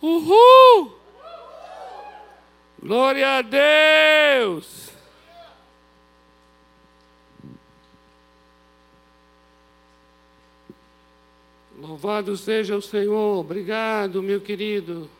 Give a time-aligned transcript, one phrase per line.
[0.00, 0.98] Uhul!
[2.80, 4.86] Glória a Deus!
[11.78, 13.38] Louvado seja o Senhor.
[13.38, 15.10] Obrigado, meu querido.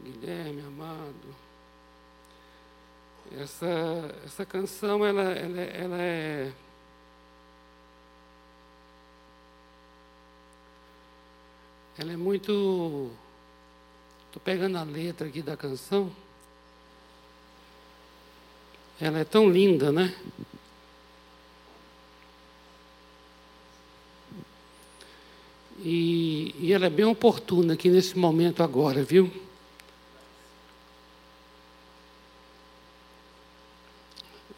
[0.00, 1.34] Guilherme, amado.
[3.40, 3.66] Essa,
[4.24, 6.52] essa canção, ela, ela, ela é.
[11.98, 13.10] Ela é muito.
[14.26, 16.12] Estou pegando a letra aqui da canção.
[19.00, 20.14] Ela é tão linda, né?
[25.78, 29.30] E, e ela é bem oportuna aqui nesse momento agora, viu?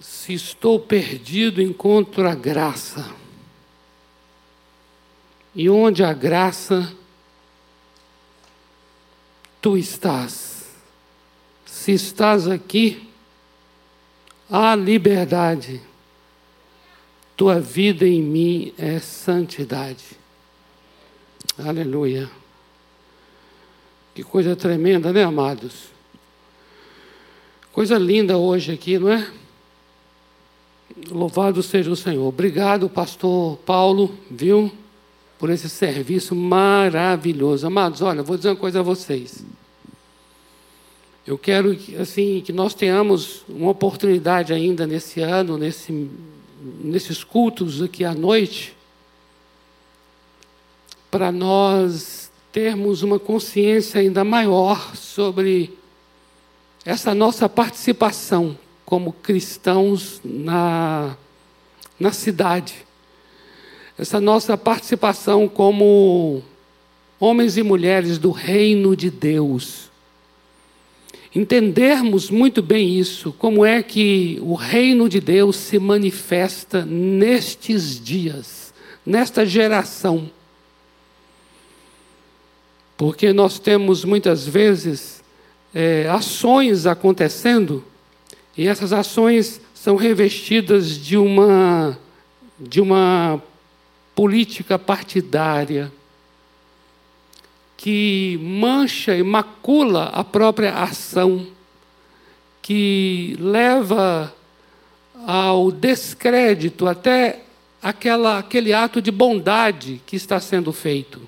[0.01, 3.15] Se estou perdido, encontro a graça.
[5.55, 6.97] E onde a graça,
[9.61, 10.67] tu estás.
[11.65, 13.09] Se estás aqui,
[14.51, 15.81] há liberdade.
[17.37, 20.05] Tua vida em mim é santidade.
[21.57, 22.31] Aleluia.
[24.15, 25.89] Que coisa tremenda, né, amados?
[27.73, 29.31] Coisa linda hoje aqui, não é?
[31.11, 32.27] Louvado seja o Senhor.
[32.27, 34.73] Obrigado, pastor Paulo, viu?
[35.39, 37.67] Por esse serviço maravilhoso.
[37.67, 39.45] Amados, olha, vou dizer uma coisa a vocês.
[41.27, 46.11] Eu quero assim que nós tenhamos uma oportunidade ainda nesse ano, nesse,
[46.83, 48.75] nesses cultos aqui à noite,
[51.11, 55.77] para nós termos uma consciência ainda maior sobre
[56.85, 61.15] essa nossa participação como cristãos na,
[62.01, 62.88] na cidade.
[63.99, 66.43] Essa nossa participação como
[67.19, 69.91] homens e mulheres do reino de Deus.
[71.35, 78.73] Entendermos muito bem isso, como é que o reino de Deus se manifesta nestes dias,
[79.05, 80.31] nesta geração.
[82.97, 85.23] Porque nós temos muitas vezes
[85.75, 87.85] é, ações acontecendo
[88.57, 91.99] e essas ações são revestidas de uma,
[92.59, 93.41] de uma
[94.19, 95.93] política partidária
[97.77, 101.47] que mancha e macula a própria ação,
[102.61, 104.35] que leva
[105.25, 107.45] ao descrédito até
[107.81, 111.21] aquela, aquele ato de bondade que está sendo feito,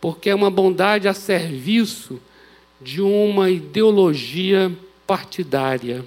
[0.00, 2.20] porque é uma bondade a serviço
[2.80, 4.70] de uma ideologia
[5.04, 6.04] partidária.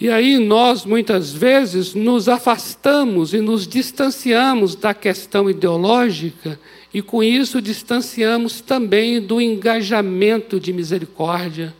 [0.00, 6.58] E aí nós, muitas vezes, nos afastamos e nos distanciamos da questão ideológica,
[6.94, 11.74] e com isso distanciamos também do engajamento de misericórdia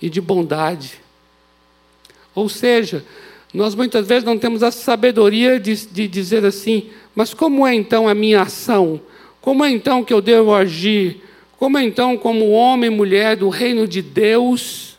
[0.00, 0.94] e de bondade.
[2.34, 3.04] Ou seja,
[3.52, 8.08] nós muitas vezes não temos a sabedoria de, de dizer assim: mas como é então
[8.08, 9.00] a minha ação?
[9.40, 11.22] Como é então que eu devo agir?
[11.58, 14.95] Como é então, como homem e mulher do reino de Deus,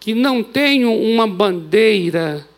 [0.00, 2.48] que não tenho uma bandeira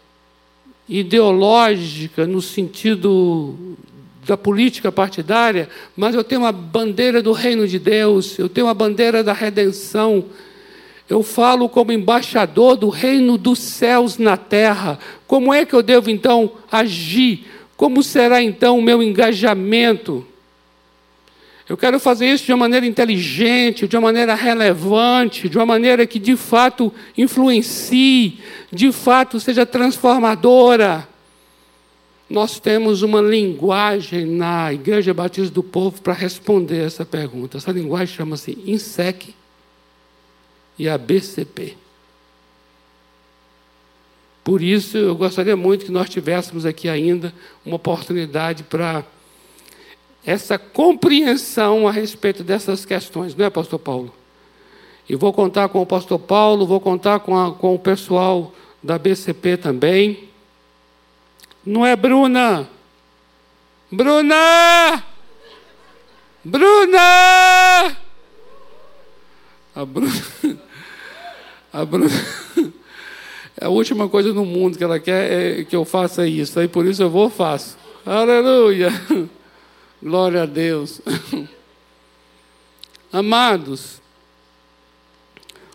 [0.88, 3.76] ideológica no sentido
[4.24, 8.74] da política partidária, mas eu tenho uma bandeira do reino de Deus, eu tenho uma
[8.74, 10.24] bandeira da redenção.
[11.10, 14.98] Eu falo como embaixador do reino dos céus na terra.
[15.26, 17.44] Como é que eu devo então agir?
[17.76, 20.24] Como será então o meu engajamento?
[21.68, 26.06] Eu quero fazer isso de uma maneira inteligente, de uma maneira relevante, de uma maneira
[26.06, 28.40] que de fato influencie,
[28.72, 31.08] de fato seja transformadora.
[32.28, 37.58] Nós temos uma linguagem na Igreja Batista do Povo para responder essa pergunta.
[37.58, 39.34] Essa linguagem chama-se INSEC
[40.78, 41.76] e ABCP.
[44.42, 47.32] Por isso, eu gostaria muito que nós tivéssemos aqui ainda
[47.64, 49.04] uma oportunidade para
[50.24, 54.12] essa compreensão a respeito dessas questões, não é, Pastor Paulo?
[55.08, 58.52] E vou contar com o Pastor Paulo, vou contar com, a, com o pessoal
[58.82, 60.28] da BCP também.
[61.64, 62.68] Não é, Bruna?
[63.90, 65.04] Bruna!
[66.44, 67.96] Bruna!
[69.74, 70.12] A Bruna.
[71.72, 72.10] A Bruna.
[73.60, 76.58] A última coisa no mundo que ela quer é que eu faça isso.
[76.58, 77.76] Aí por isso eu vou faço.
[78.04, 78.90] Aleluia!
[80.02, 81.00] Glória a Deus.
[83.12, 84.02] Amados,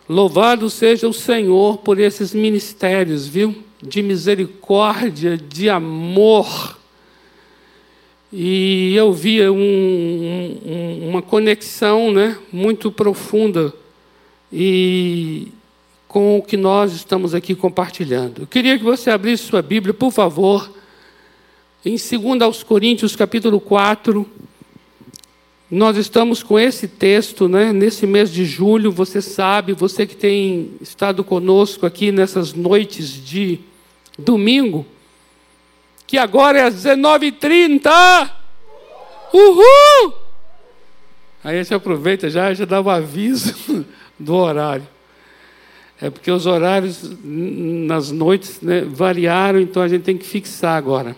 [0.06, 3.56] louvado seja o Senhor por esses ministérios, viu?
[3.82, 6.76] De misericórdia, de amor.
[8.30, 13.72] e eu via um, um, uma conexão né, muito profunda
[14.52, 15.48] e
[16.06, 18.42] com o que nós estamos aqui compartilhando.
[18.42, 20.70] Eu queria que você abrisse sua Bíblia, por favor,
[21.84, 24.28] em 2 aos Coríntios, capítulo 4.
[25.70, 30.72] Nós estamos com esse texto, né, nesse mês de julho, você sabe, você que tem
[30.80, 33.60] estado conosco aqui nessas noites de
[34.18, 34.86] domingo,
[36.06, 38.30] que agora é às 19h30.
[39.32, 40.14] Uhul!
[41.44, 43.86] Aí a gente aproveita já, já dá o um aviso
[44.18, 44.86] do horário.
[46.00, 51.14] É porque os horários nas noites né, variaram, então a gente tem que fixar agora.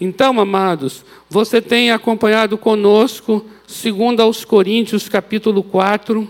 [0.00, 6.28] Então, amados, você tem acompanhado conosco, segundo aos Coríntios, capítulo 4,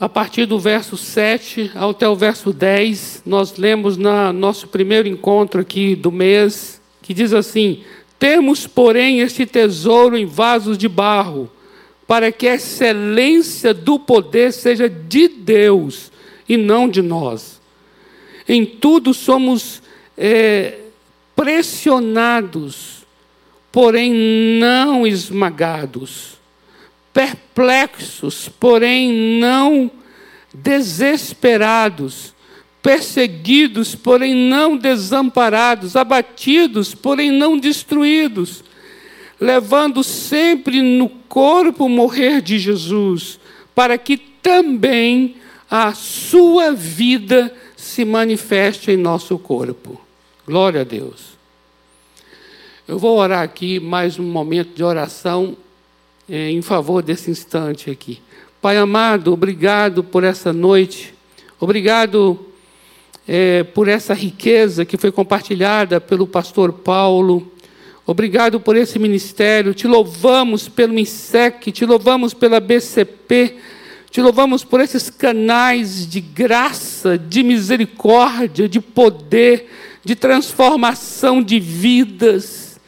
[0.00, 5.60] a partir do verso 7 até o verso 10, nós lemos no nosso primeiro encontro
[5.60, 7.84] aqui do mês, que diz assim:
[8.18, 11.50] Temos, porém, este tesouro em vasos de barro,
[12.06, 16.10] para que a excelência do poder seja de Deus
[16.48, 17.60] e não de nós.
[18.48, 19.82] Em tudo somos
[20.20, 20.78] é,
[21.34, 23.06] pressionados,
[23.72, 24.12] porém
[24.60, 26.38] não esmagados,
[27.12, 29.90] perplexos, porém não
[30.52, 32.34] desesperados,
[32.82, 38.62] perseguidos, porém não desamparados, abatidos, porém não destruídos
[39.40, 43.40] levando sempre no corpo morrer de Jesus,
[43.74, 45.36] para que também
[45.70, 49.98] a sua vida se manifeste em nosso corpo.
[50.50, 51.38] Glória a Deus.
[52.88, 55.56] Eu vou orar aqui mais um momento de oração
[56.28, 58.18] é, em favor desse instante aqui.
[58.60, 61.14] Pai amado, obrigado por essa noite,
[61.60, 62.36] obrigado
[63.28, 67.48] é, por essa riqueza que foi compartilhada pelo pastor Paulo.
[68.04, 69.72] Obrigado por esse ministério.
[69.72, 73.54] Te louvamos pelo INSEC, te louvamos pela BCP,
[74.10, 79.68] te louvamos por esses canais de graça, de misericórdia, de poder,
[80.04, 82.80] de transformação de vidas.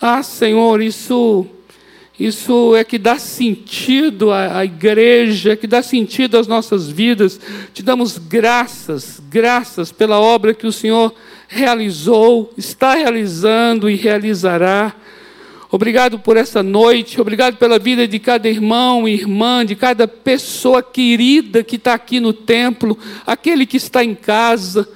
[0.00, 1.46] Ah, Senhor, isso
[2.18, 7.38] isso é que dá sentido à, à igreja, é que dá sentido às nossas vidas.
[7.74, 11.14] Te damos graças, graças pela obra que o Senhor
[11.46, 14.94] realizou, está realizando e realizará.
[15.70, 20.82] Obrigado por essa noite, obrigado pela vida de cada irmão e irmã, de cada pessoa
[20.82, 22.96] querida que está aqui no templo,
[23.26, 24.88] aquele que está em casa.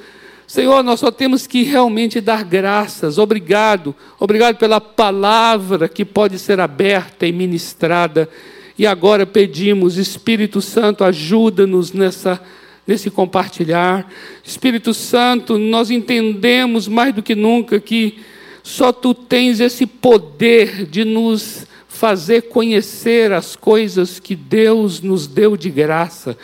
[0.51, 3.19] Senhor, nós só temos que realmente dar graças.
[3.19, 8.29] Obrigado, obrigado pela palavra que pode ser aberta e ministrada.
[8.77, 12.43] E agora pedimos, Espírito Santo, ajuda-nos nessa
[12.85, 14.13] nesse compartilhar.
[14.43, 18.19] Espírito Santo, nós entendemos mais do que nunca que
[18.61, 25.57] só tu tens esse poder de nos fazer conhecer as coisas que Deus nos deu
[25.57, 26.37] de graça.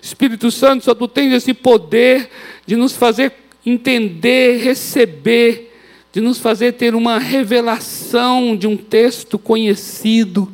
[0.00, 2.30] Espírito Santo, só tu tens esse poder
[2.66, 5.70] de nos fazer entender, receber,
[6.12, 10.48] de nos fazer ter uma revelação de um texto conhecido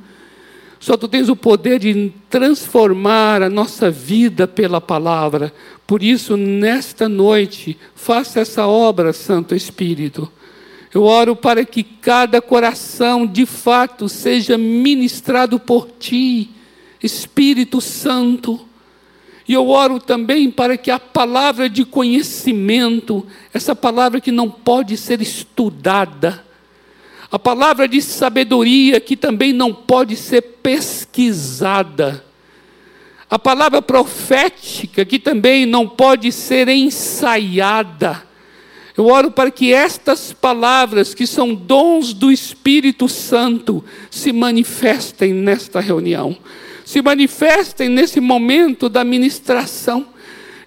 [0.81, 5.53] só tu tens o poder de transformar a nossa vida pela palavra.
[5.87, 10.31] Por isso, nesta noite, faça essa obra, Santo Espírito.
[10.95, 16.51] Eu oro para que cada coração de fato seja ministrado por ti,
[17.03, 18.68] Espírito Santo.
[19.49, 24.95] E eu oro também para que a palavra de conhecimento, essa palavra que não pode
[24.99, 26.45] ser estudada,
[27.31, 32.23] a palavra de sabedoria que também não pode ser pesquisada.
[33.31, 38.23] A palavra profética que também não pode ser ensaiada.
[38.97, 45.81] Eu oro para que estas palavras, que são dons do Espírito Santo, se manifestem nesta
[45.81, 46.37] reunião,
[46.89, 50.07] se manifestem nesse momento da ministração,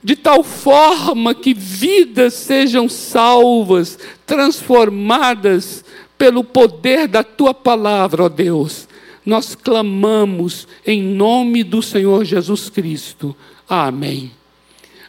[0.03, 5.83] de tal forma que vidas sejam salvas, transformadas,
[6.19, 8.87] pelo poder da tua palavra, ó Deus,
[9.25, 13.35] nós clamamos em nome do Senhor Jesus Cristo.
[13.67, 14.29] Amém.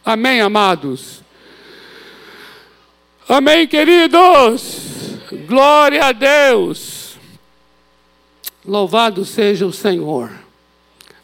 [0.03, 1.21] Amém, amados.
[3.29, 5.19] Amém, queridos.
[5.47, 7.19] Glória a Deus.
[8.65, 10.42] Louvado seja o Senhor.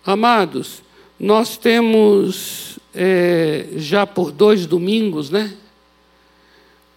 [0.06, 0.82] Amados,
[1.20, 5.56] nós temos é, já por dois domingos, né?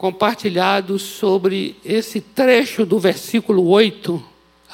[0.02, 4.20] compartilhados sobre esse trecho do versículo 8,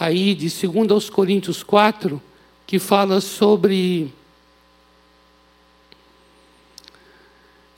[0.00, 2.18] aí de 2 aos Coríntios 4,
[2.66, 4.10] que fala sobre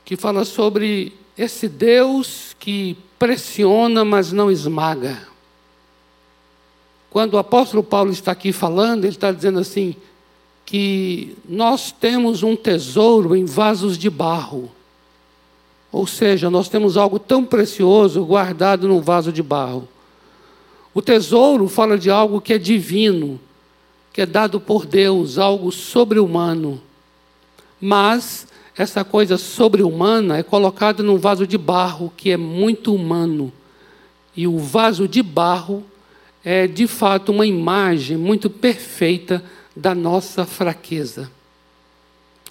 [0.04, 5.26] que fala sobre esse Deus que pressiona, mas não esmaga.
[7.10, 9.96] Quando o apóstolo Paulo está aqui falando, ele está dizendo assim:
[10.70, 14.70] que nós temos um tesouro em vasos de barro.
[15.90, 19.88] Ou seja, nós temos algo tão precioso guardado num vaso de barro.
[20.94, 23.40] O tesouro fala de algo que é divino,
[24.12, 26.80] que é dado por Deus, algo sobre-humano.
[27.80, 28.46] Mas
[28.78, 33.52] essa coisa sobre-humana é colocada num vaso de barro que é muito humano.
[34.36, 35.82] E o vaso de barro
[36.44, 39.42] é, de fato, uma imagem muito perfeita
[39.74, 41.30] da nossa fraqueza.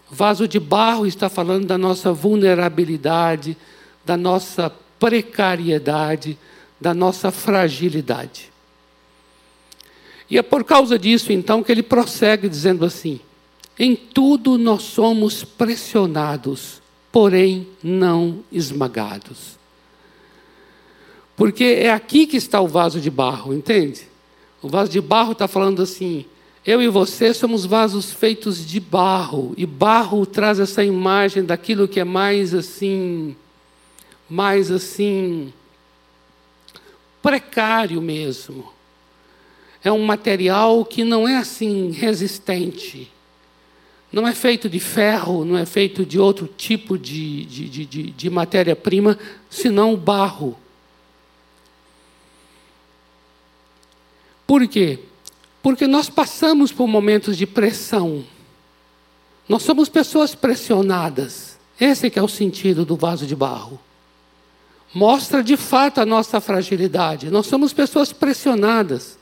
[0.09, 3.55] Vaso de barro está falando da nossa vulnerabilidade,
[4.03, 6.37] da nossa precariedade,
[6.79, 8.51] da nossa fragilidade.
[10.29, 13.19] E é por causa disso, então, que ele prossegue dizendo assim:
[13.77, 19.57] em tudo nós somos pressionados, porém não esmagados.
[21.35, 24.07] Porque é aqui que está o vaso de barro, entende?
[24.61, 26.25] O vaso de barro está falando assim:
[26.65, 31.99] eu e você somos vasos feitos de barro, e barro traz essa imagem daquilo que
[31.99, 33.35] é mais assim,
[34.29, 35.53] mais assim,
[37.21, 38.71] precário mesmo.
[39.83, 43.09] É um material que não é assim resistente.
[44.11, 48.29] Não é feito de ferro, não é feito de outro tipo de, de, de, de
[48.29, 49.17] matéria-prima,
[49.49, 50.57] senão o barro.
[54.45, 54.99] Por quê?
[55.61, 58.23] Porque nós passamos por momentos de pressão.
[59.47, 61.57] Nós somos pessoas pressionadas.
[61.79, 63.79] Esse é o sentido do vaso de barro.
[64.93, 67.29] Mostra de fato a nossa fragilidade.
[67.29, 69.17] Nós somos pessoas pressionadas.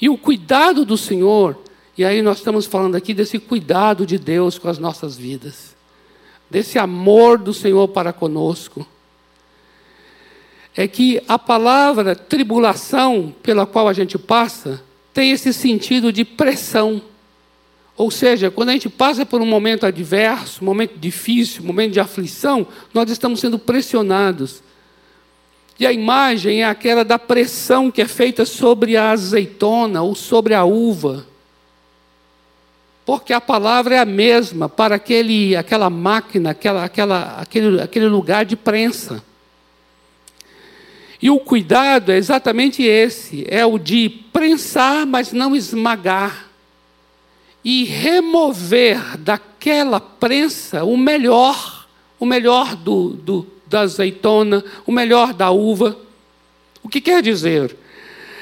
[0.00, 1.58] E o cuidado do Senhor,
[1.96, 5.76] e aí nós estamos falando aqui desse cuidado de Deus com as nossas vidas,
[6.50, 8.86] desse amor do Senhor para conosco
[10.76, 17.02] é que a palavra tribulação pela qual a gente passa tem esse sentido de pressão.
[17.96, 22.66] Ou seja, quando a gente passa por um momento adverso, momento difícil, momento de aflição,
[22.92, 24.62] nós estamos sendo pressionados.
[25.78, 30.54] E a imagem é aquela da pressão que é feita sobre a azeitona ou sobre
[30.54, 31.26] a uva.
[33.04, 38.44] Porque a palavra é a mesma para aquele, aquela máquina, aquela, aquela, aquele, aquele lugar
[38.44, 39.22] de prensa.
[41.22, 46.50] E o cuidado é exatamente esse: é o de prensar, mas não esmagar.
[47.64, 51.86] E remover daquela prensa o melhor,
[52.18, 55.96] o melhor do, do, da azeitona, o melhor da uva.
[56.82, 57.76] O que quer dizer?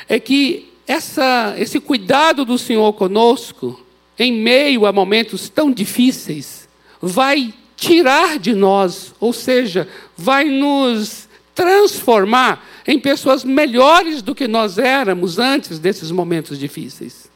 [0.09, 3.79] É que essa, esse cuidado do Senhor conosco,
[4.19, 6.67] em meio a momentos tão difíceis,
[7.01, 14.79] vai tirar de nós, ou seja, vai nos transformar em pessoas melhores do que nós
[14.79, 17.31] éramos antes desses momentos difíceis.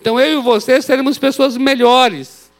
[0.00, 2.50] Então eu e você seremos pessoas melhores.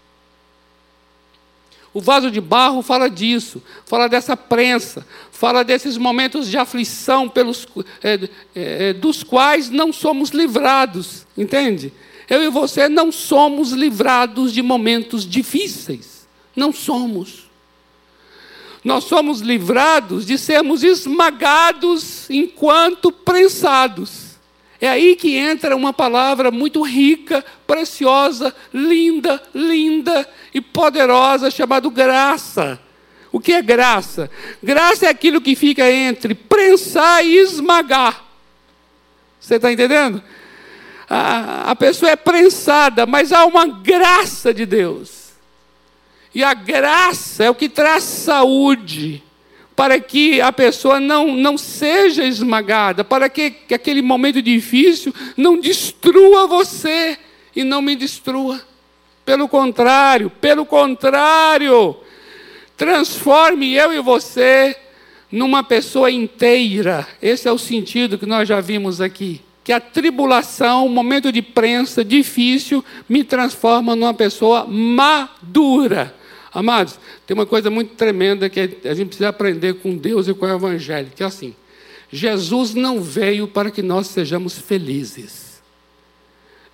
[1.92, 7.66] O vaso de barro fala disso, fala dessa prensa, fala desses momentos de aflição pelos,
[8.02, 11.92] é, é, dos quais não somos livrados, entende?
[12.28, 17.45] Eu e você não somos livrados de momentos difíceis, não somos
[18.86, 24.36] nós somos livrados de sermos esmagados enquanto prensados.
[24.80, 30.24] É aí que entra uma palavra muito rica, preciosa, linda, linda
[30.54, 32.78] e poderosa, chamada graça.
[33.32, 34.30] O que é graça?
[34.62, 38.24] Graça é aquilo que fica entre prensar e esmagar.
[39.40, 40.22] Você está entendendo?
[41.10, 45.25] A, a pessoa é prensada, mas há uma graça de Deus
[46.36, 49.22] e a graça é o que traz saúde,
[49.74, 55.58] para que a pessoa não, não seja esmagada, para que, que aquele momento difícil não
[55.58, 57.16] destrua você
[57.56, 58.60] e não me destrua.
[59.24, 61.96] Pelo contrário, pelo contrário,
[62.76, 64.76] transforme eu e você
[65.32, 67.08] numa pessoa inteira.
[67.22, 69.40] Esse é o sentido que nós já vimos aqui.
[69.64, 76.14] Que a tribulação, o momento de prensa difícil, me transforma numa pessoa madura.
[76.56, 80.46] Amados, tem uma coisa muito tremenda que a gente precisa aprender com Deus e com
[80.46, 81.54] o Evangelho, que é assim:
[82.10, 85.62] Jesus não veio para que nós sejamos felizes.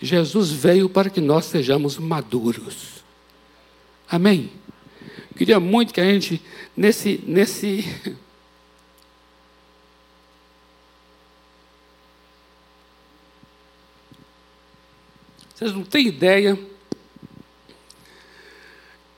[0.00, 3.02] Jesus veio para que nós sejamos maduros.
[4.08, 4.52] Amém?
[5.36, 6.40] Queria muito que a gente,
[6.76, 7.84] nesse, nesse
[15.52, 16.56] Vocês não têm ideia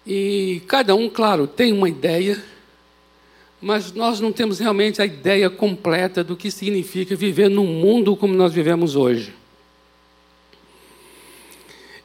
[0.06, 2.42] e cada um, claro, tem uma ideia,
[3.60, 8.34] mas nós não temos realmente a ideia completa do que significa viver num mundo como
[8.34, 9.32] nós vivemos hoje.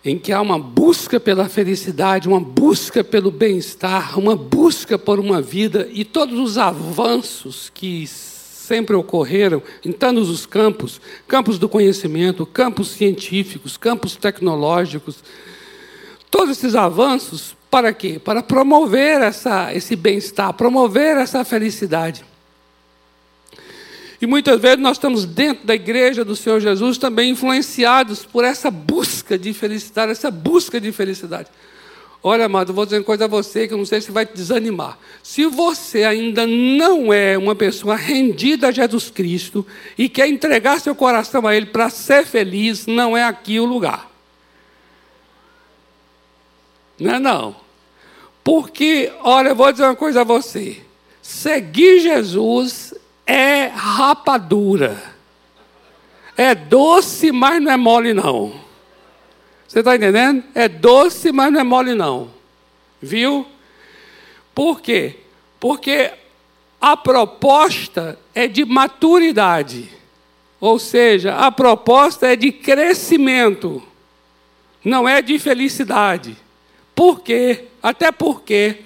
[0.06, 5.42] Em que há uma busca pela felicidade, uma busca pelo bem-estar, uma busca por uma
[5.42, 12.46] vida e todos os avanços que sempre ocorreram em todos os campos campos do conhecimento,
[12.46, 15.22] campos científicos, campos tecnológicos
[16.32, 18.20] todos esses avanços para quê?
[18.20, 22.26] Para promover essa, esse bem-estar, promover essa felicidade.
[24.22, 28.70] E muitas vezes nós estamos dentro da igreja do Senhor Jesus também influenciados por essa
[28.70, 31.48] busca de felicidade, essa busca de felicidade.
[32.22, 34.34] Olha, amado, vou dizer uma coisa a você que eu não sei se vai te
[34.34, 35.00] desanimar.
[35.24, 39.66] Se você ainda não é uma pessoa rendida a Jesus Cristo
[39.98, 44.09] e quer entregar seu coração a Ele para ser feliz, não é aqui o lugar.
[47.00, 47.56] Não é não.
[48.44, 50.82] Porque, olha, eu vou dizer uma coisa a você.
[51.22, 52.94] Seguir Jesus
[53.26, 55.02] é rapadura.
[56.36, 58.54] É doce, mas não é mole não.
[59.68, 60.44] Você está entendendo?
[60.56, 62.32] É doce, mas não é mole não.
[63.02, 63.46] Viu?
[64.56, 65.18] Por quê?
[65.60, 66.12] Porque
[66.82, 69.90] a proposta é de maturidade.
[70.60, 73.84] Ou seja, a proposta é de crescimento.
[74.84, 76.36] Não é de felicidade.
[77.00, 77.68] Por quê?
[77.82, 78.80] Até porque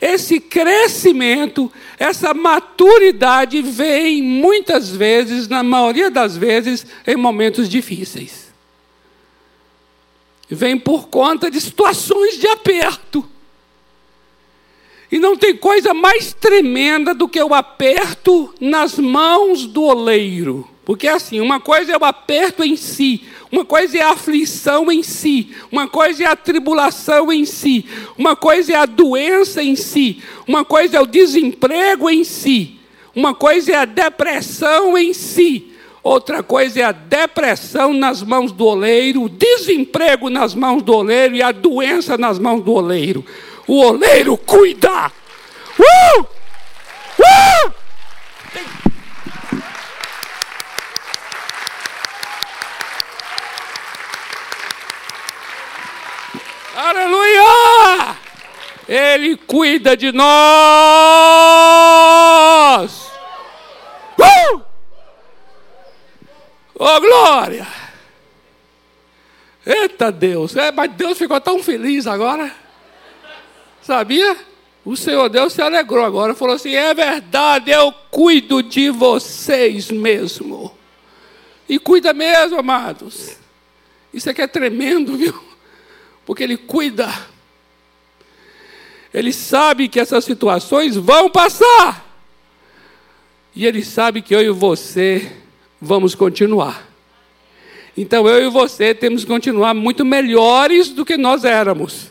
[0.00, 8.54] esse crescimento, essa maturidade vem muitas vezes, na maioria das vezes, em momentos difíceis.
[10.48, 13.28] Vem por conta de situações de aperto.
[15.10, 20.70] E não tem coisa mais tremenda do que o aperto nas mãos do oleiro.
[20.84, 25.02] Porque assim, uma coisa é o aperto em si, uma coisa é a aflição em
[25.02, 27.86] si, uma coisa é a tribulação em si,
[28.16, 32.78] uma coisa é a doença em si, uma coisa é o desemprego em si,
[33.14, 38.66] uma coisa é a depressão em si, outra coisa é a depressão nas mãos do
[38.66, 43.24] oleiro, o desemprego nas mãos do oleiro e a doença nas mãos do oleiro.
[43.66, 45.12] O oleiro cuida.
[45.78, 46.20] Uh!
[47.20, 47.72] Uh!
[56.88, 58.16] Aleluia!
[58.88, 60.28] Ele cuida de nós.
[64.18, 64.62] Uh!
[66.76, 67.66] Oh, glória!
[69.66, 70.56] Eita Deus!
[70.56, 72.50] É, mas Deus ficou tão feliz agora.
[73.82, 74.34] Sabia?
[74.82, 76.34] O Senhor Deus se alegrou agora.
[76.34, 80.74] Falou assim: é verdade, eu cuido de vocês mesmo.
[81.68, 83.36] E cuida mesmo, amados.
[84.14, 85.47] Isso aqui é tremendo, viu?
[86.28, 87.08] Porque Ele cuida.
[89.14, 92.06] Ele sabe que essas situações vão passar.
[93.56, 95.32] E Ele sabe que eu e você
[95.80, 96.86] vamos continuar.
[97.96, 102.10] Então eu e você temos que continuar muito melhores do que nós éramos.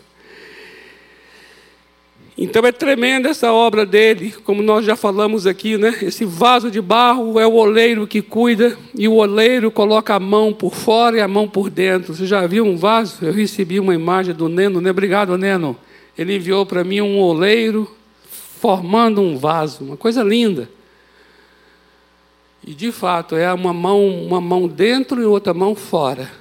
[2.38, 5.97] Então é tremenda essa obra dele, como nós já falamos aqui, né?
[6.04, 10.54] Esse vaso de barro é o oleiro que cuida e o oleiro coloca a mão
[10.54, 12.13] por fora e a mão por dentro.
[12.13, 13.26] Você já viu um vaso?
[13.26, 14.91] Eu recebi uma imagem do Neno, né?
[14.91, 15.76] Obrigado, Neno.
[16.15, 17.89] Ele enviou para mim um oleiro
[18.30, 20.69] formando um vaso, uma coisa linda.
[22.63, 26.32] E de fato é uma mão, uma mão dentro e outra mão fora.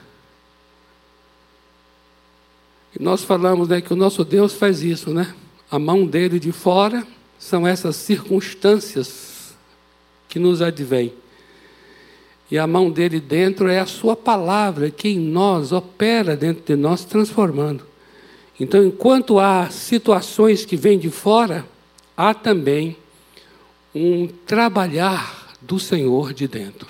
[2.98, 5.34] E nós falamos né, que o nosso Deus faz isso, né?
[5.70, 7.06] A mão dele de fora
[7.38, 9.54] são essas circunstâncias
[10.28, 11.12] que nos advêm.
[12.50, 16.76] E a mão dele dentro é a sua palavra, que em nós opera dentro de
[16.76, 17.84] nós, transformando.
[18.58, 21.66] Então, enquanto há situações que vêm de fora,
[22.16, 22.96] há também
[23.94, 26.88] um trabalhar do Senhor de dentro.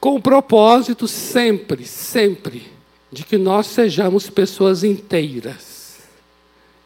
[0.00, 2.79] Com o propósito sempre, sempre
[3.12, 5.98] de que nós sejamos pessoas inteiras,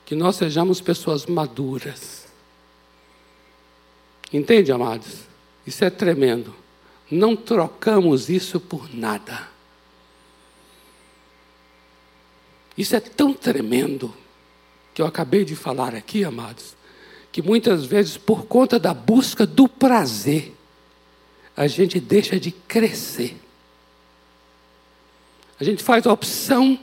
[0.07, 2.27] que nós sejamos pessoas maduras.
[4.33, 5.21] Entende, amados?
[5.67, 6.55] Isso é tremendo.
[7.11, 9.49] Não trocamos isso por nada.
[12.77, 14.13] Isso é tão tremendo
[14.93, 16.77] que eu acabei de falar aqui, amados,
[17.31, 20.55] que muitas vezes, por conta da busca do prazer,
[21.57, 23.37] a gente deixa de crescer.
[25.59, 26.79] A gente faz a opção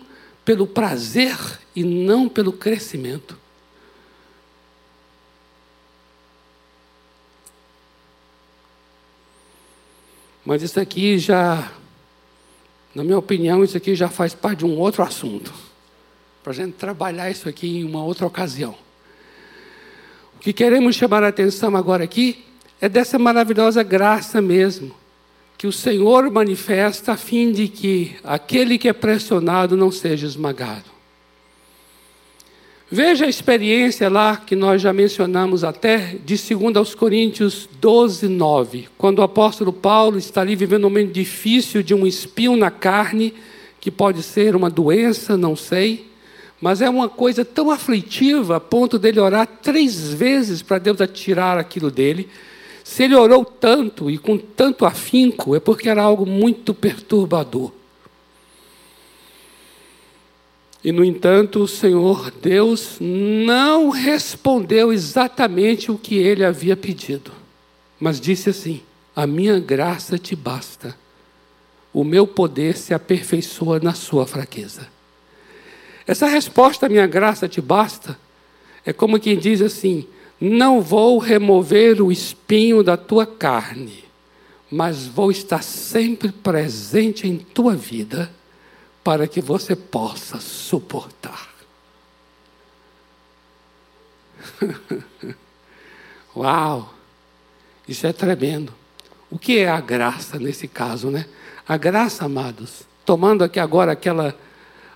[0.45, 1.37] pelo prazer
[1.75, 3.37] e não pelo crescimento.
[10.45, 11.71] Mas isso aqui já,
[12.95, 15.53] na minha opinião, isso aqui já faz parte de um outro assunto.
[16.43, 18.75] Para a gente trabalhar isso aqui em uma outra ocasião.
[20.35, 22.43] O que queremos chamar a atenção agora aqui
[22.81, 24.95] é dessa maravilhosa graça mesmo,
[25.61, 30.85] que o Senhor manifesta a fim de que aquele que é pressionado não seja esmagado.
[32.89, 38.87] Veja a experiência lá que nós já mencionamos até, de 2 aos Coríntios 12, 9,
[38.97, 43.31] quando o apóstolo Paulo está ali vivendo um momento difícil de um espinho na carne,
[43.79, 46.07] que pode ser uma doença, não sei,
[46.59, 51.59] mas é uma coisa tão aflitiva a ponto dele orar três vezes para Deus atirar
[51.59, 52.27] aquilo dele.
[52.83, 57.71] Se ele orou tanto e com tanto afinco, é porque era algo muito perturbador.
[60.83, 67.31] E, no entanto, o Senhor Deus não respondeu exatamente o que ele havia pedido,
[67.99, 68.81] mas disse assim:
[69.15, 70.97] A minha graça te basta,
[71.93, 74.87] o meu poder se aperfeiçoa na sua fraqueza.
[76.07, 78.17] Essa resposta, minha graça te basta,
[78.83, 80.07] é como quem diz assim:
[80.41, 84.03] Não vou remover o espinho da tua carne,
[84.71, 88.31] mas vou estar sempre presente em tua vida
[89.03, 91.47] para que você possa suportar.
[96.35, 96.91] Uau!
[97.87, 98.73] Isso é tremendo.
[99.29, 101.27] O que é a graça nesse caso, né?
[101.67, 104.35] A graça, amados, tomando aqui agora aquela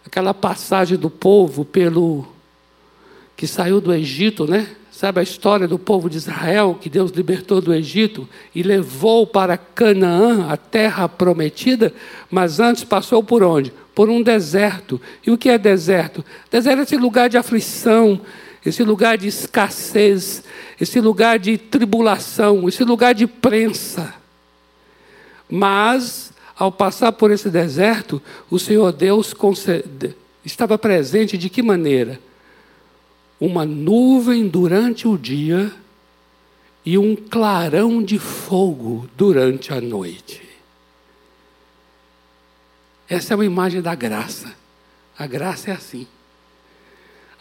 [0.04, 2.28] aquela passagem do povo pelo
[3.36, 4.76] que saiu do Egito, né?
[4.96, 9.58] Sabe a história do povo de Israel que Deus libertou do Egito e levou para
[9.58, 11.94] Canaã, a terra prometida,
[12.32, 13.74] mas antes passou por onde?
[13.96, 15.02] por um deserto.
[15.26, 16.24] E o que é deserto?
[16.52, 18.20] Deserto é esse lugar de aflição,
[18.64, 20.44] esse lugar de escassez,
[20.80, 24.14] esse lugar de tribulação, esse lugar de prensa.
[25.50, 32.20] Mas, ao passar por esse deserto, o Senhor Deus concede, estava presente de que maneira?
[33.40, 35.72] Uma nuvem durante o dia
[36.86, 40.42] e um clarão de fogo durante a noite.
[43.08, 44.54] Essa é uma imagem da graça.
[45.18, 46.08] A graça é assim.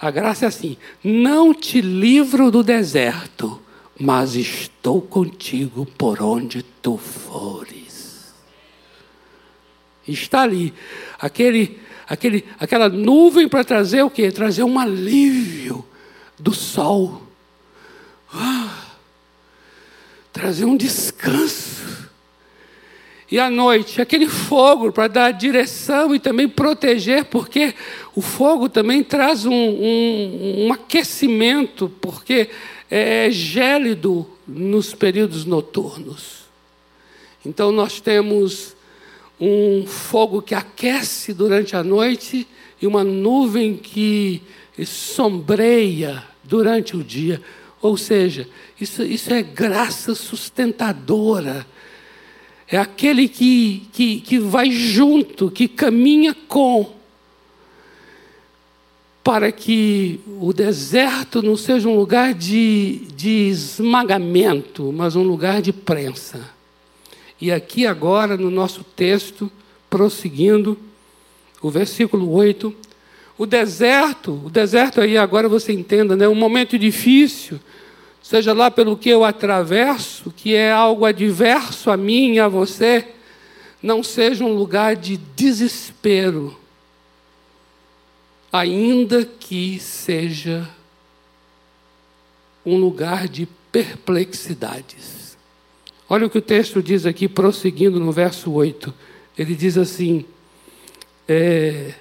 [0.00, 3.60] A graça é assim: não te livro do deserto,
[3.98, 8.34] mas estou contigo por onde tu fores.
[10.06, 10.74] Está ali
[11.18, 14.30] aquele, aquele, aquela nuvem para trazer o quê?
[14.30, 15.84] Trazer um alívio
[16.38, 17.22] do sol.
[18.32, 18.86] Ah,
[20.32, 21.74] trazer um descanso
[23.34, 27.74] e à noite, aquele fogo para dar direção e também proteger, porque
[28.14, 32.48] o fogo também traz um, um, um aquecimento, porque
[32.88, 36.44] é gélido nos períodos noturnos.
[37.44, 38.73] Então nós temos
[39.46, 42.46] um fogo que aquece durante a noite
[42.80, 44.42] e uma nuvem que
[44.84, 47.40] sombreia durante o dia.
[47.80, 48.48] Ou seja,
[48.80, 51.66] isso, isso é graça sustentadora
[52.68, 56.92] é aquele que, que, que vai junto, que caminha com,
[59.22, 65.72] para que o deserto não seja um lugar de, de esmagamento, mas um lugar de
[65.72, 66.53] prensa.
[67.44, 69.52] E aqui agora, no nosso texto,
[69.90, 70.78] prosseguindo,
[71.60, 72.74] o versículo 8,
[73.36, 76.26] o deserto, o deserto aí agora você entenda, né?
[76.26, 77.60] Um momento difícil,
[78.22, 83.08] seja lá pelo que eu atravesso, que é algo adverso a mim e a você,
[83.82, 86.58] não seja um lugar de desespero,
[88.50, 90.66] ainda que seja
[92.64, 95.23] um lugar de perplexidades.
[96.14, 98.92] Olha o que o texto diz aqui, prosseguindo no verso 8.
[99.36, 100.24] Ele diz assim:
[101.28, 101.94] é,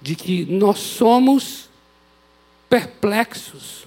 [0.00, 1.68] de que nós somos
[2.68, 3.84] perplexos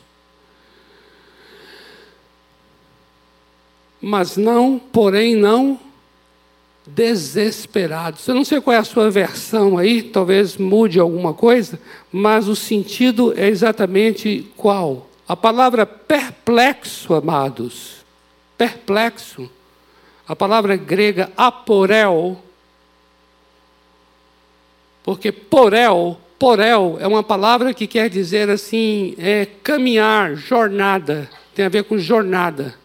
[4.01, 5.79] mas não, porém não
[6.85, 8.25] desesperados.
[8.27, 11.79] Eu não sei qual é a sua versão aí, talvez mude alguma coisa,
[12.11, 15.09] mas o sentido é exatamente qual?
[15.27, 18.05] A palavra perplexo, amados,
[18.57, 19.49] perplexo,
[20.27, 22.41] a palavra grega aporel,
[25.03, 31.69] porque porel, porel é uma palavra que quer dizer assim, é caminhar, jornada, tem a
[31.69, 32.75] ver com jornada.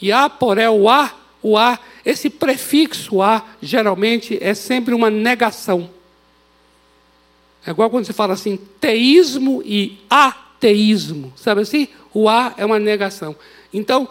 [0.00, 1.12] E a poré, o a,
[1.42, 5.90] o a, esse prefixo a, geralmente, é sempre uma negação.
[7.66, 11.32] É igual quando você fala assim, teísmo e ateísmo.
[11.36, 11.88] Sabe assim?
[12.14, 13.34] O a é uma negação.
[13.72, 14.08] Então,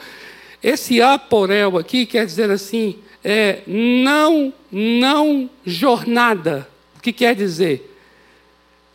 [0.64, 6.68] esse aporel aqui quer dizer assim, é não, não jornada.
[6.98, 7.98] O que quer dizer?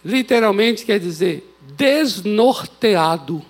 [0.04, 3.44] Literalmente quer dizer desnorteado.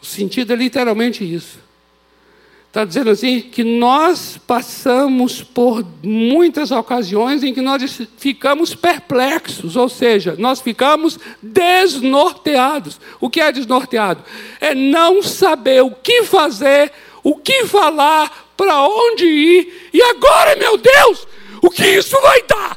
[0.00, 1.58] O sentido é literalmente isso.
[2.74, 9.88] Está dizendo assim que nós passamos por muitas ocasiões em que nós ficamos perplexos, ou
[9.88, 13.00] seja, nós ficamos desnorteados.
[13.20, 14.24] O que é desnorteado?
[14.60, 16.90] É não saber o que fazer,
[17.22, 21.28] o que falar, para onde ir, e agora, meu Deus,
[21.62, 22.76] o que isso vai dar?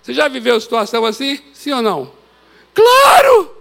[0.00, 1.38] Você já viveu situação assim?
[1.52, 2.10] Sim ou não?
[2.72, 3.54] Claro!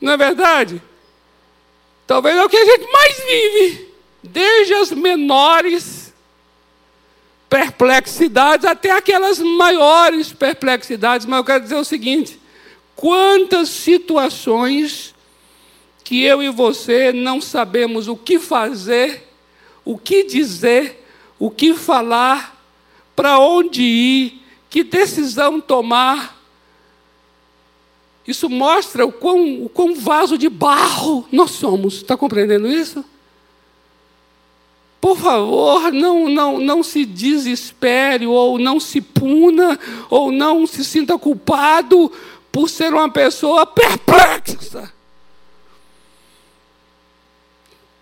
[0.00, 0.80] Não é verdade?
[2.06, 3.88] Talvez é o que a gente mais vive,
[4.22, 6.12] desde as menores
[7.48, 11.26] perplexidades até aquelas maiores perplexidades.
[11.26, 12.40] Mas eu quero dizer o seguinte:
[12.94, 15.14] quantas situações
[16.02, 19.26] que eu e você não sabemos o que fazer,
[19.84, 21.06] o que dizer,
[21.38, 22.62] o que falar,
[23.16, 26.43] para onde ir, que decisão tomar,
[28.26, 31.96] isso mostra o quão, o quão vaso de barro nós somos.
[31.96, 33.04] Está compreendendo isso?
[35.00, 41.18] Por favor, não, não, não se desespere, ou não se puna, ou não se sinta
[41.18, 42.10] culpado
[42.50, 44.90] por ser uma pessoa perplexa.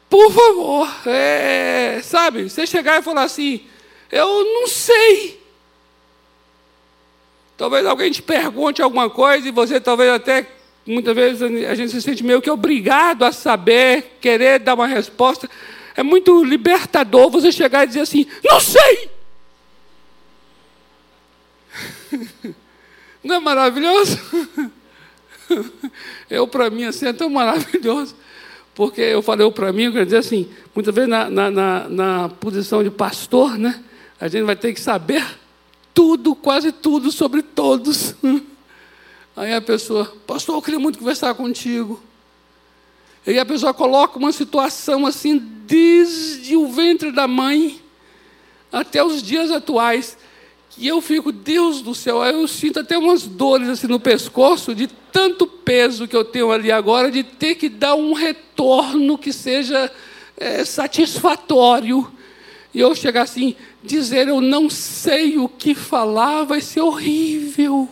[0.08, 3.62] Por favor, é, sabe, você chegar e falar assim,
[4.08, 5.41] eu não sei.
[7.62, 10.51] Talvez alguém te pergunte alguma coisa e você talvez até,
[10.85, 15.48] muitas vezes, a gente se sente meio que obrigado a saber, querer dar uma resposta.
[15.94, 19.11] É muito libertador você chegar e dizer assim: não sei!
[23.22, 24.18] Não é maravilhoso?
[26.29, 28.16] Eu, para mim, assim, é tão maravilhoso.
[28.75, 32.29] Porque eu falei para mim, eu quero dizer assim, muitas vezes na, na, na, na
[32.29, 33.85] posição de pastor, né?
[34.20, 35.22] A gente vai ter que saber
[35.94, 38.14] tudo, quase tudo sobre todos.
[39.37, 42.00] Aí a pessoa, pastor, eu queria muito conversar contigo.
[43.26, 47.81] E a pessoa coloca uma situação assim, desde o ventre da mãe
[48.70, 50.18] até os dias atuais.
[50.76, 54.87] E eu fico, Deus do céu, eu sinto até umas dores assim no pescoço, de
[54.87, 59.90] tanto peso que eu tenho ali agora, de ter que dar um retorno que seja
[60.37, 62.11] é, satisfatório.
[62.74, 67.88] E eu chegar assim, dizer eu não sei o que falar vai ser horrível.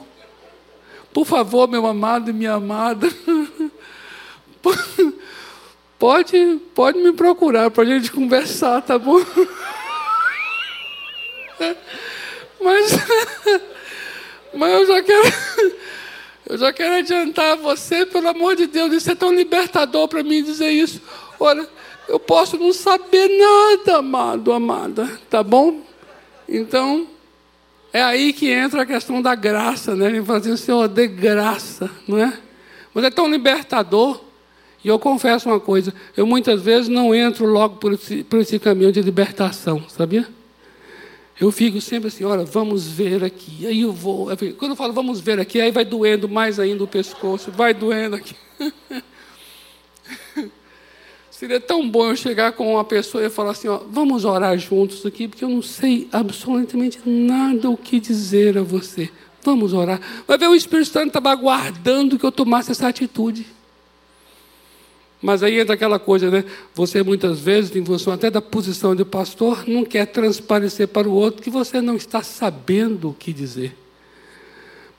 [1.13, 3.09] Por favor, meu amado e minha amada,
[5.99, 9.19] pode, pode me procurar para a gente conversar, tá bom?
[12.61, 12.93] Mas,
[14.55, 15.33] mas eu já quero,
[16.47, 20.43] eu já quero adiantar você, pelo amor de Deus, isso é tão libertador para mim
[20.43, 21.01] dizer isso.
[21.39, 21.67] Olha,
[22.11, 25.81] eu posso não saber nada, amado, amada, tá bom?
[26.49, 27.07] Então,
[27.93, 30.07] é aí que entra a questão da graça, né?
[30.07, 32.37] Ele fala assim, Senhor, dê graça, não é?
[32.93, 34.21] Mas é tão libertador.
[34.83, 38.59] E eu confesso uma coisa, eu muitas vezes não entro logo por esse, por esse
[38.59, 40.27] caminho de libertação, sabia?
[41.39, 43.67] Eu fico sempre assim, olha, vamos ver aqui.
[43.67, 44.29] Aí eu vou.
[44.59, 48.17] Quando eu falo vamos ver aqui, aí vai doendo mais ainda o pescoço, vai doendo
[48.17, 48.35] aqui.
[51.41, 55.07] Seria tão bom eu chegar com uma pessoa e falar assim: ó, vamos orar juntos
[55.07, 59.09] aqui, porque eu não sei absolutamente nada o que dizer a você.
[59.43, 59.99] Vamos orar.
[60.29, 63.47] Vai ver, o Espírito Santo estava aguardando que eu tomasse essa atitude.
[65.23, 66.45] Mas aí entra aquela coisa, né?
[66.75, 71.15] Você muitas vezes, em função até da posição de pastor, não quer transparecer para o
[71.15, 73.75] outro que você não está sabendo o que dizer.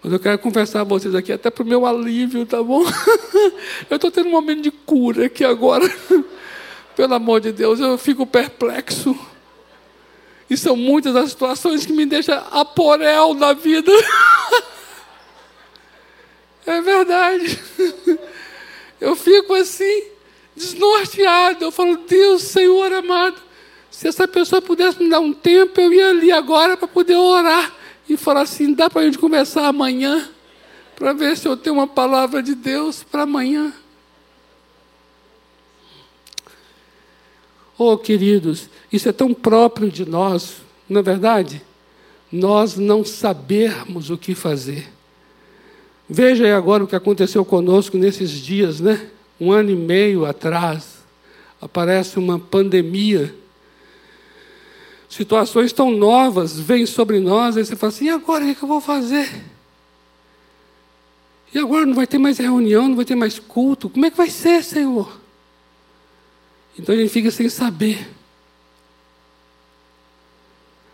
[0.03, 2.83] Mas eu quero conversar com vocês aqui, até para o meu alívio, tá bom?
[3.87, 5.87] eu estou tendo um momento de cura aqui agora.
[6.95, 9.15] Pelo amor de Deus, eu fico perplexo.
[10.49, 13.91] E são muitas as situações que me deixam aporel na vida.
[16.65, 17.59] é verdade.
[18.99, 20.03] Eu fico assim,
[20.55, 21.65] desnorteado.
[21.65, 23.39] Eu falo, Deus, Senhor amado,
[23.91, 27.80] se essa pessoa pudesse me dar um tempo, eu ia ali agora para poder orar
[28.13, 30.29] e falar assim: dá para a gente conversar amanhã,
[30.97, 33.73] para ver se eu tenho uma palavra de Deus para amanhã.
[37.77, 41.61] Oh, queridos, isso é tão próprio de nós, não é verdade?
[42.31, 44.89] Nós não sabermos o que fazer.
[46.07, 49.09] Veja aí agora o que aconteceu conosco nesses dias, né?
[49.39, 50.99] Um ano e meio atrás,
[51.61, 53.33] aparece uma pandemia
[55.11, 58.67] situações tão novas vêm sobre nós, aí você fala assim: e agora o que eu
[58.67, 59.29] vou fazer?
[61.53, 64.15] E agora não vai ter mais reunião, não vai ter mais culto, como é que
[64.15, 65.19] vai ser, Senhor?
[66.79, 68.09] Então a gente fica sem saber.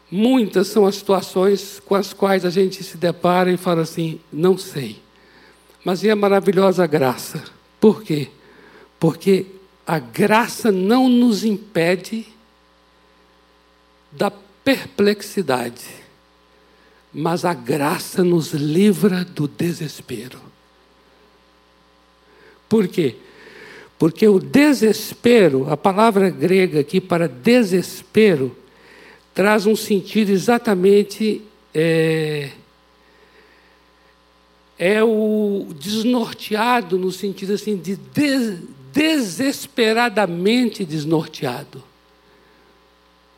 [0.09, 4.57] Muitas são as situações com as quais a gente se depara e fala assim: não
[4.57, 4.99] sei.
[5.85, 7.43] Mas e a maravilhosa graça?
[7.79, 8.29] Por quê?
[8.99, 9.45] Porque
[9.85, 12.25] a graça não nos impede
[14.17, 15.85] da perplexidade,
[17.13, 20.39] mas a graça nos livra do desespero.
[22.67, 23.15] Por quê?
[23.97, 28.55] Porque o desespero, a palavra grega aqui para desespero,
[29.33, 31.41] traz um sentido exatamente.
[31.73, 32.51] É,
[34.79, 38.59] é o desnorteado no sentido assim de des,
[38.93, 41.83] desesperadamente desnorteado.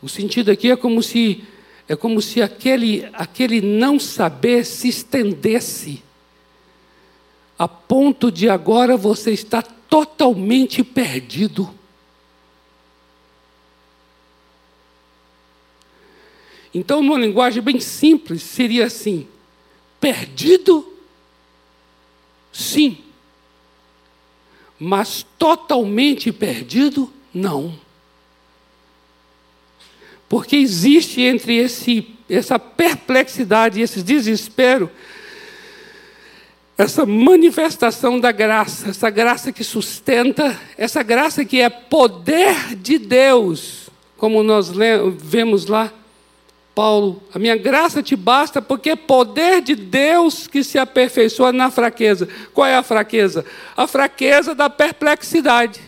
[0.01, 1.43] O sentido aqui é como se
[1.88, 6.03] é como se aquele aquele não saber se estendesse
[7.57, 11.69] a ponto de agora você estar totalmente perdido.
[16.73, 19.27] Então, numa linguagem bem simples, seria assim:
[19.99, 20.88] perdido,
[22.53, 22.99] sim,
[24.79, 27.77] mas totalmente perdido, não.
[30.29, 34.89] Porque existe entre esse, essa perplexidade esse desespero
[36.79, 43.89] essa manifestação da graça, essa graça que sustenta, essa graça que é poder de Deus,
[44.17, 44.71] como nós
[45.17, 45.91] vemos lá,
[46.73, 51.69] Paulo, a minha graça te basta porque é poder de Deus que se aperfeiçoa na
[51.69, 52.29] fraqueza.
[52.53, 53.43] Qual é a fraqueza?
[53.75, 55.81] A fraqueza da perplexidade.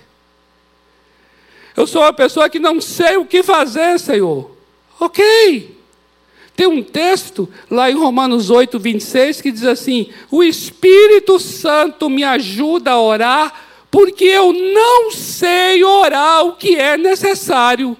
[1.75, 4.51] Eu sou uma pessoa que não sei o que fazer, Senhor.
[4.99, 5.81] Ok,
[6.55, 12.23] tem um texto lá em Romanos 8, 26 que diz assim: O Espírito Santo me
[12.23, 13.53] ajuda a orar,
[13.89, 17.97] porque eu não sei orar o que é necessário.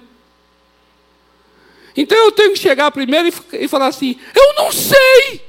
[1.96, 5.42] Então eu tenho que chegar primeiro e, falar assim: Eu não sei.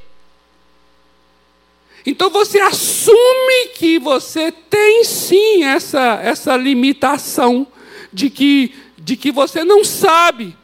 [2.06, 7.66] Então você assume que você tem sim essa, essa limitação
[8.14, 10.56] de que, de que você não sabe.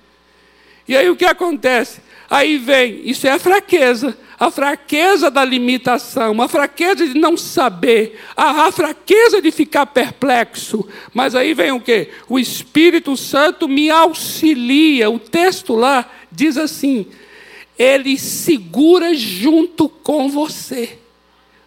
[0.88, 2.01] E aí o que acontece?
[2.29, 8.19] Aí vem, isso é a fraqueza, a fraqueza da limitação, a fraqueza de não saber,
[8.38, 10.88] a, a fraqueza de ficar perplexo.
[11.13, 12.09] Mas aí vem o que?
[12.27, 15.09] O Espírito Santo me auxilia.
[15.09, 17.07] O texto lá diz assim:
[17.77, 20.99] ele segura junto com você.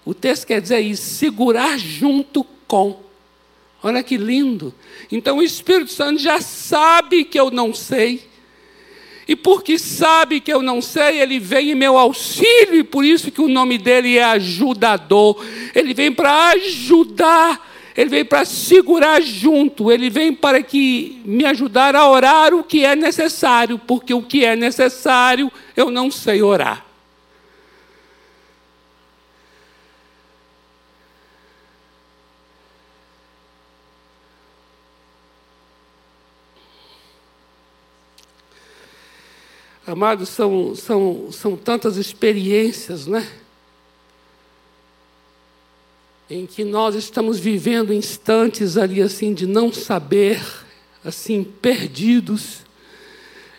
[0.04, 3.01] O texto quer dizer isso, segurar junto com.
[3.82, 4.72] Olha que lindo.
[5.10, 8.32] Então o Espírito Santo já sabe que eu não sei
[9.26, 13.30] e porque sabe que eu não sei, ele vem em meu auxílio, e por isso
[13.30, 15.44] que o nome dele é ajudador.
[15.74, 21.94] Ele vem para ajudar, ele vem para segurar junto, ele vem para que me ajudar
[21.94, 26.91] a orar o que é necessário, porque o que é necessário eu não sei orar.
[39.92, 43.28] Amados, são, são, são tantas experiências, né?
[46.30, 50.40] Em que nós estamos vivendo instantes ali assim de não saber,
[51.04, 52.60] assim, perdidos,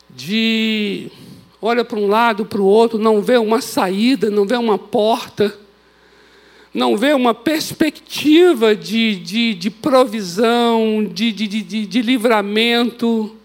[0.09, 1.11] de
[1.61, 5.55] olha para um lado, para o outro, não vê uma saída, não vê uma porta,
[6.73, 13.37] não vê uma perspectiva de, de, de provisão, de, de, de, de livramento.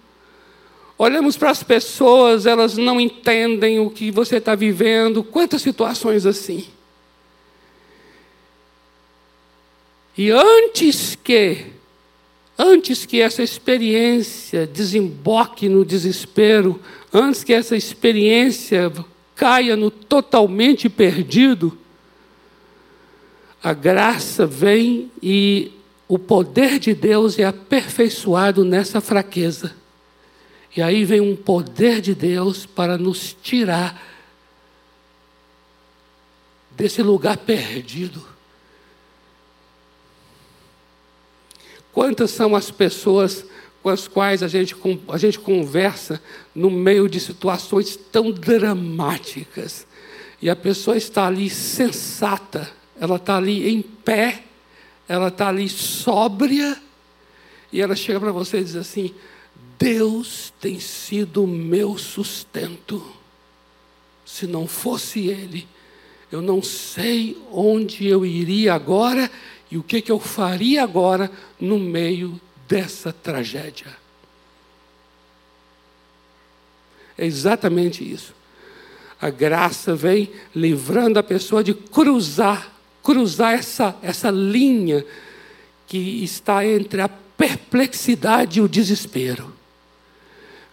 [0.98, 5.22] Olhamos para as pessoas, elas não entendem o que você está vivendo.
[5.22, 6.66] Quantas situações assim?
[10.16, 11.66] E antes que,
[12.58, 16.80] antes que essa experiência desemboque no desespero,
[17.12, 18.92] antes que essa experiência
[19.37, 21.78] caia no totalmente perdido,
[23.62, 25.70] a graça vem e
[26.08, 29.77] o poder de Deus é aperfeiçoado nessa fraqueza.
[30.76, 34.01] E aí vem um poder de Deus para nos tirar
[36.70, 38.24] desse lugar perdido.
[41.92, 43.45] Quantas são as pessoas
[43.82, 44.76] com as quais a gente,
[45.09, 46.22] a gente conversa
[46.55, 49.86] no meio de situações tão dramáticas,
[50.40, 52.70] e a pessoa está ali sensata,
[53.01, 54.45] ela está ali em pé,
[55.09, 56.80] ela está ali sóbria,
[57.72, 59.14] e ela chega para você e diz assim:
[59.79, 63.05] Deus tem sido meu sustento.
[64.26, 65.66] Se não fosse Ele,
[66.31, 69.31] eu não sei onde eu iria agora
[69.70, 73.97] e o que, que eu faria agora no meio dessa tragédia.
[77.16, 78.35] É exatamente isso.
[79.20, 82.72] A graça vem livrando a pessoa de cruzar,
[83.03, 85.05] cruzar essa, essa linha
[85.87, 89.57] que está entre a perplexidade e o desespero.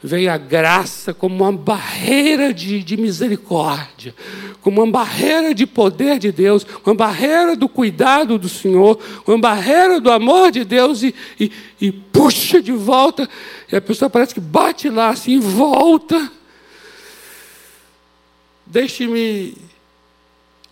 [0.05, 4.13] Vem a graça como uma barreira de, de misericórdia,
[4.61, 9.99] como uma barreira de poder de Deus, uma barreira do cuidado do Senhor, uma barreira
[9.99, 11.51] do amor de Deus e, e,
[11.81, 13.27] e puxa de volta.
[13.71, 16.31] E a pessoa parece que bate lá assim, volta.
[18.63, 19.57] Deixe-me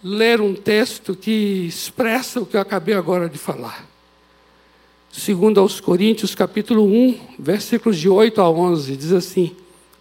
[0.04, 3.93] ler um texto que expressa o que eu acabei agora de falar.
[5.16, 9.56] Segundo aos Coríntios, capítulo 1, versículos de 8 a 11, diz assim: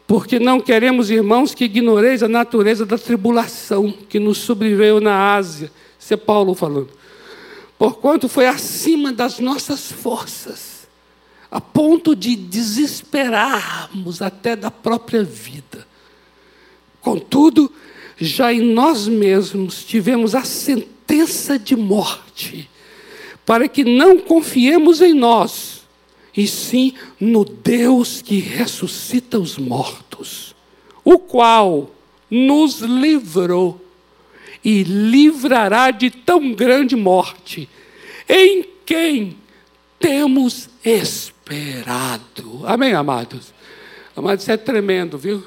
[0.06, 5.70] Porque não queremos, irmãos, que ignoreis a natureza da tribulação que nos sobreveio na Ásia.
[6.00, 6.88] Isso é Paulo falando.
[7.78, 10.88] Porquanto foi acima das nossas forças,
[11.50, 15.86] a ponto de desesperarmos até da própria vida.
[17.02, 17.70] Contudo,
[18.18, 22.66] já em nós mesmos tivemos a sentença de morte,
[23.45, 25.82] para que não confiemos em nós,
[26.36, 30.55] e sim no Deus que ressuscita os mortos,
[31.05, 31.90] o qual
[32.30, 33.80] nos livrou
[34.64, 37.68] e livrará de tão grande morte,
[38.28, 39.36] em quem
[39.99, 42.62] temos esperado.
[42.64, 43.53] Amém, amados?
[44.16, 45.45] Amados, isso é tremendo, viu?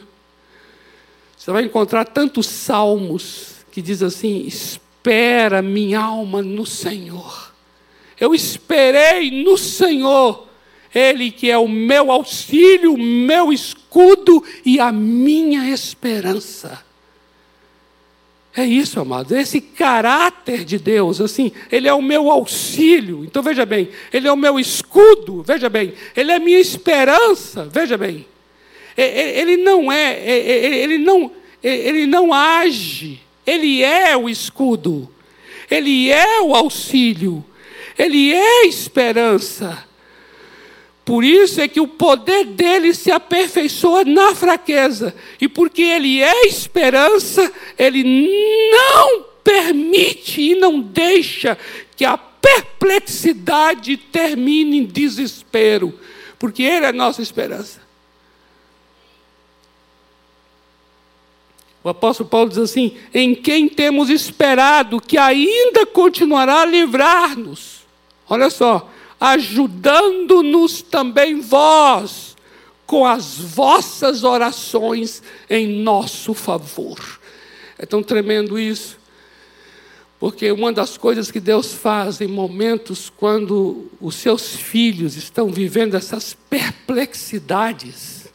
[1.37, 7.44] Você vai encontrar tantos salmos que diz assim: espera minha alma no Senhor.
[8.19, 10.47] Eu esperei no Senhor,
[10.93, 16.83] Ele que é o meu auxílio, o meu escudo e a minha esperança.
[18.57, 23.65] É isso, amados, esse caráter de Deus, assim, Ele é o meu auxílio, então veja
[23.65, 28.25] bem, Ele é o meu escudo, veja bem, Ele é a minha esperança, veja bem.
[28.97, 35.09] É, é, ele não é, é, ele não, ele não age, ele é o escudo,
[35.69, 37.43] ele é o auxílio,
[37.97, 39.85] ele é esperança.
[41.05, 45.15] Por isso é que o poder dele se aperfeiçoa na fraqueza.
[45.39, 48.03] E porque ele é esperança, ele
[48.71, 51.55] não permite e não deixa
[51.95, 55.97] que a perplexidade termine em desespero.
[56.39, 57.85] Porque ele é a nossa esperança.
[61.83, 67.74] O apóstolo Paulo diz assim: em quem temos esperado que ainda continuará a livrar-nos.
[68.29, 72.35] Olha só, ajudando-nos também vós
[72.85, 76.99] com as vossas orações em nosso favor.
[77.77, 78.97] É tão tremendo isso,
[80.19, 85.95] porque uma das coisas que Deus faz em momentos quando os seus filhos estão vivendo
[85.95, 88.25] essas perplexidades,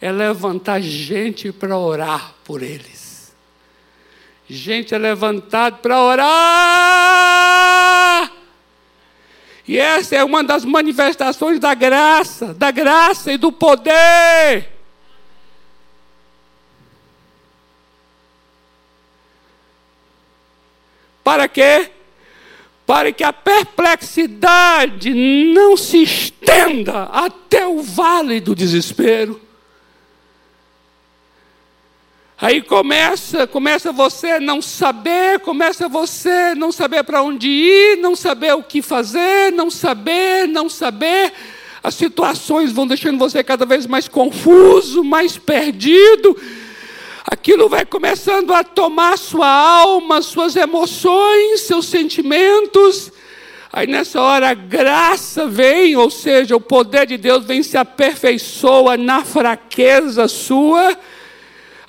[0.00, 3.32] é levantar gente para orar por eles.
[4.46, 7.64] Gente é levantado para orar.
[9.66, 14.68] E essa é uma das manifestações da graça, da graça e do poder.
[21.22, 21.90] Para quê?
[22.86, 29.43] Para que a perplexidade não se estenda até o vale do desespero.
[32.44, 38.52] Aí começa, começa você não saber, começa você não saber para onde ir, não saber
[38.52, 41.32] o que fazer, não saber, não saber.
[41.82, 46.36] As situações vão deixando você cada vez mais confuso, mais perdido.
[47.24, 53.10] Aquilo vai começando a tomar sua alma, suas emoções, seus sentimentos.
[53.72, 58.98] Aí nessa hora a graça vem, ou seja, o poder de Deus vem se aperfeiçoa
[58.98, 60.94] na fraqueza sua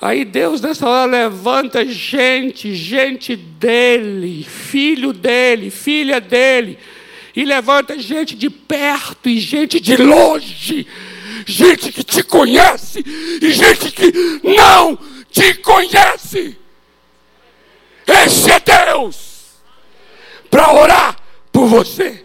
[0.01, 6.77] Aí Deus nessa hora levanta gente, gente dele, filho dele, filha dele,
[7.35, 10.85] e levanta gente de perto e gente de longe,
[11.45, 13.03] gente que te conhece
[13.41, 14.11] e gente que
[14.43, 14.97] não
[15.31, 16.57] te conhece.
[18.07, 19.35] Esse é Deus
[20.49, 21.17] para orar
[21.51, 22.23] por você.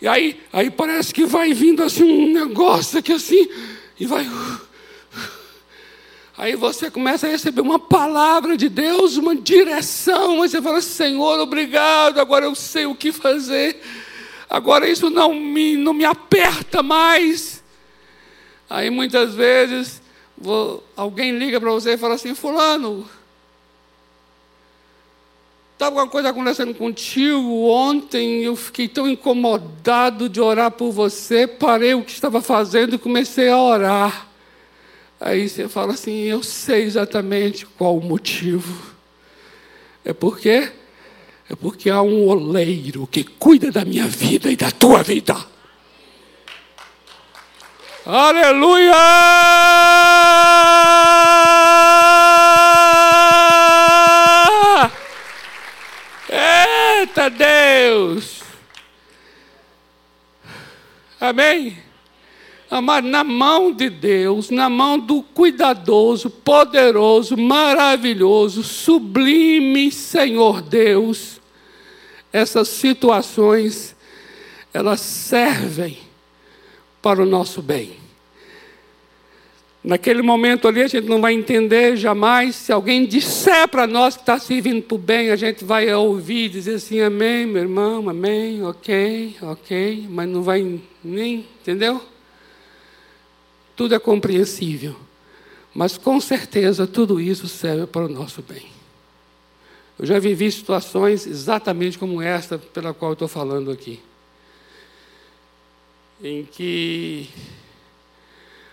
[0.00, 3.48] E aí, aí parece que vai vindo assim um negócio aqui assim,
[3.98, 4.24] e vai.
[4.24, 4.67] Uh,
[6.38, 11.40] Aí você começa a receber uma palavra de Deus, uma direção, e você fala: Senhor,
[11.40, 13.82] obrigado, agora eu sei o que fazer,
[14.48, 17.60] agora isso não me, não me aperta mais.
[18.70, 20.00] Aí muitas vezes
[20.36, 23.04] vou, alguém liga para você e fala assim: Fulano,
[25.72, 31.94] estava alguma coisa acontecendo contigo ontem, eu fiquei tão incomodado de orar por você, parei
[31.94, 34.27] o que estava fazendo e comecei a orar.
[35.20, 38.96] Aí você fala assim: eu sei exatamente qual o motivo.
[40.04, 40.70] É porque
[41.50, 45.34] É porque há um oleiro que cuida da minha vida e da tua vida.
[48.04, 48.92] Aleluia!
[56.30, 58.42] Eita Deus!
[61.20, 61.87] Amém?
[62.70, 71.40] Amado, na mão de Deus, na mão do cuidadoso, poderoso, maravilhoso, sublime Senhor Deus,
[72.30, 73.96] essas situações,
[74.72, 75.96] elas servem
[77.00, 77.96] para o nosso bem.
[79.82, 82.54] Naquele momento ali, a gente não vai entender jamais.
[82.54, 86.44] Se alguém disser para nós que está servindo para o bem, a gente vai ouvir
[86.44, 92.02] e dizer assim: Amém, meu irmão, Amém, ok, ok, mas não vai nem, entendeu?
[93.78, 94.96] Tudo é compreensível.
[95.72, 98.66] Mas com certeza tudo isso serve para o nosso bem.
[99.96, 104.00] Eu já vivi situações exatamente como esta pela qual estou falando aqui.
[106.20, 107.28] Em que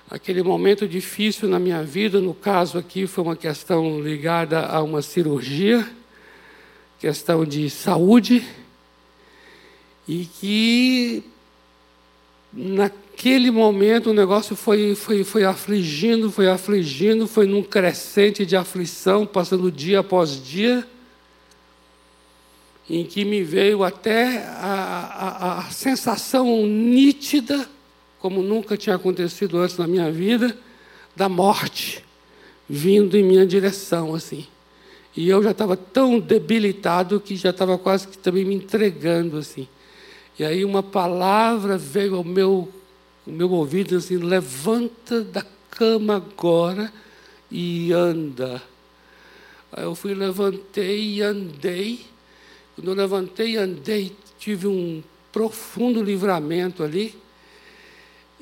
[0.10, 5.04] aquele momento difícil na minha vida, no caso aqui foi uma questão ligada a uma
[5.04, 5.88] cirurgia,
[7.00, 8.44] questão de saúde,
[10.08, 11.24] e que
[13.16, 19.26] naquele momento o negócio foi, foi, foi afligindo, foi afligindo, foi num crescente de aflição,
[19.26, 20.86] passando dia após dia,
[22.90, 27.70] em que me veio até a, a, a sensação nítida,
[28.20, 30.56] como nunca tinha acontecido antes na minha vida,
[31.16, 32.04] da morte
[32.68, 34.46] vindo em minha direção, assim.
[35.16, 39.70] E eu já estava tão debilitado que já estava quase que também me entregando, assim.
[40.38, 42.70] E aí uma palavra veio ao meu,
[43.26, 46.92] ao meu ouvido assim: levanta da cama agora
[47.52, 48.62] e anda.
[49.72, 52.06] Aí eu fui, levantei e andei.
[52.76, 57.14] Quando eu levantei e andei, tive um profundo livramento ali.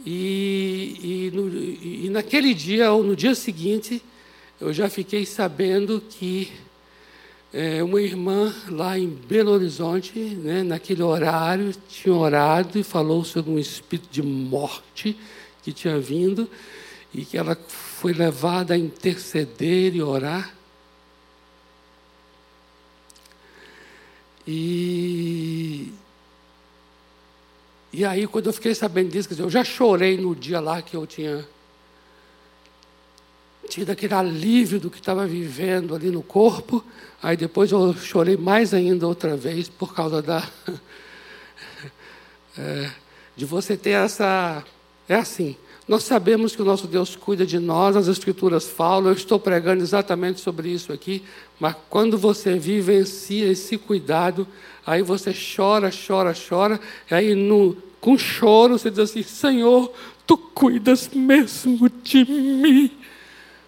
[0.06, 4.02] E, e, no, e naquele dia, ou no dia seguinte,
[4.60, 6.52] eu já fiquei sabendo que
[7.54, 13.51] é, uma irmã lá em Belo Horizonte, né, naquele horário, tinha orado e falou sobre
[13.51, 15.16] um espírito de morte
[15.62, 16.49] que tinha vindo
[17.14, 20.56] e que ela foi levada a interceder e orar.
[24.47, 25.93] E,
[27.93, 30.97] e aí, quando eu fiquei sabendo disso, dizer, eu já chorei no dia lá que
[30.97, 31.47] eu tinha
[33.70, 36.84] tido aquele alívio do que estava vivendo ali no corpo.
[37.22, 40.47] Aí depois eu chorei mais ainda outra vez por causa da.
[42.57, 42.89] é,
[43.36, 44.64] de você ter essa.
[45.07, 45.55] É assim.
[45.86, 49.84] Nós sabemos que o nosso Deus cuida de nós, as Escrituras falam, eu estou pregando
[49.84, 51.22] exatamente sobre isso aqui,
[51.59, 54.47] mas quando você vivencia esse cuidado,
[54.86, 56.80] aí você chora, chora, chora,
[57.11, 59.91] e aí no, com choro você diz assim: Senhor,
[60.26, 63.03] tu cuidas mesmo de mim.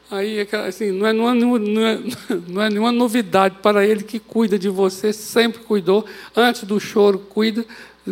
[0.10, 2.00] Aí, assim, não é, é, não, é,
[2.48, 6.06] não é nenhuma novidade para ele que cuida de você, sempre cuidou.
[6.36, 7.66] Antes do choro, cuida.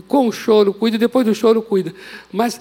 [0.08, 0.98] Com o choro, cuida.
[0.98, 1.94] Depois do choro, cuida.
[2.32, 2.60] Mas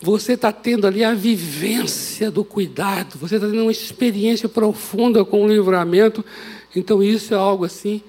[0.00, 3.18] você está tendo ali a vivência do cuidado.
[3.18, 6.22] Você está tendo uma experiência profunda com o livramento.
[6.74, 8.02] Então, isso é algo assim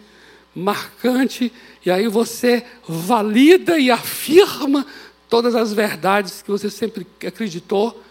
[0.54, 1.52] marcante.
[1.86, 4.86] E aí você valida e afirma
[5.30, 8.04] todas as verdades que você sempre acreditou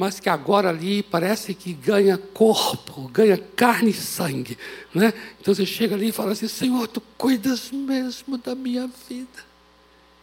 [0.00, 4.56] mas que agora ali parece que ganha corpo, ganha carne e sangue.
[4.94, 5.12] Né?
[5.38, 9.44] Então você chega ali e fala assim: Senhor, tu cuidas mesmo da minha vida.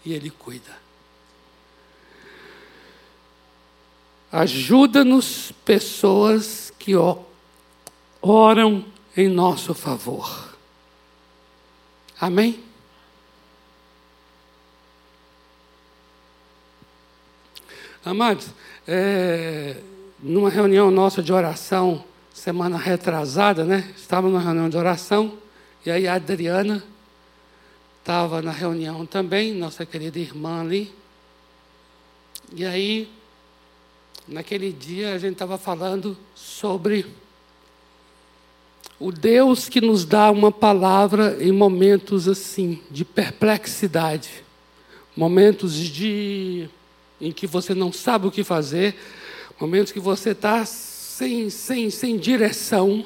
[0.04, 0.76] E Ele cuida.
[4.32, 6.94] Ajuda-nos, pessoas que
[8.20, 8.84] oram
[9.16, 10.58] em nosso favor.
[12.20, 12.64] Amém?
[18.10, 18.48] Amados,
[18.88, 19.76] é,
[20.24, 23.94] numa reunião nossa de oração, semana retrasada, né?
[23.98, 25.38] Estava numa reunião de oração,
[25.86, 26.82] e aí a Adriana
[28.00, 30.90] estava na reunião também, nossa querida irmã ali.
[32.56, 33.10] E aí,
[34.26, 37.06] naquele dia, a gente estava falando sobre
[38.98, 44.46] o Deus que nos dá uma palavra em momentos assim, de perplexidade,
[45.14, 46.70] momentos de
[47.20, 48.96] em que você não sabe o que fazer,
[49.60, 53.06] momentos que você está sem, sem, sem direção.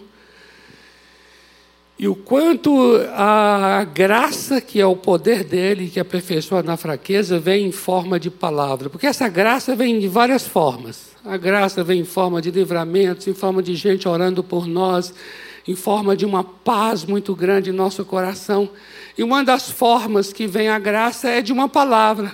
[1.97, 7.67] E o quanto a graça, que é o poder dele, que aperfeiçoa na fraqueza, vem
[7.67, 8.89] em forma de palavra.
[8.89, 11.11] Porque essa graça vem de várias formas.
[11.23, 15.13] A graça vem em forma de livramentos, em forma de gente orando por nós,
[15.67, 18.67] em forma de uma paz muito grande em nosso coração.
[19.15, 22.33] E uma das formas que vem a graça é de uma palavra.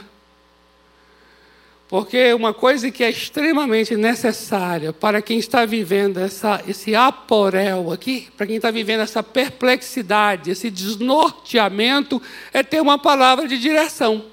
[1.89, 8.27] Porque uma coisa que é extremamente necessária para quem está vivendo essa, esse aporel aqui,
[8.35, 12.21] para quem está vivendo essa perplexidade, esse desnorteamento,
[12.51, 14.25] é ter uma palavra de direção.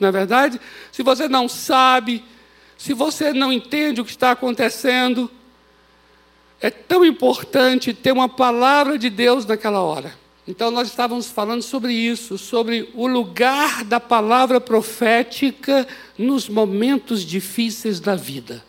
[0.00, 0.60] Não é verdade?
[0.90, 2.24] Se você não sabe,
[2.76, 5.30] se você não entende o que está acontecendo,
[6.60, 10.12] é tão importante ter uma palavra de Deus naquela hora.
[10.48, 15.86] Então, nós estávamos falando sobre isso, sobre o lugar da palavra profética
[16.16, 18.64] nos momentos difíceis da vida.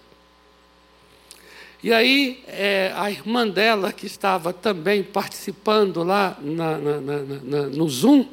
[1.81, 7.87] E aí, é, a irmã dela, que estava também participando lá na, na, na, no
[7.87, 8.25] Zoom,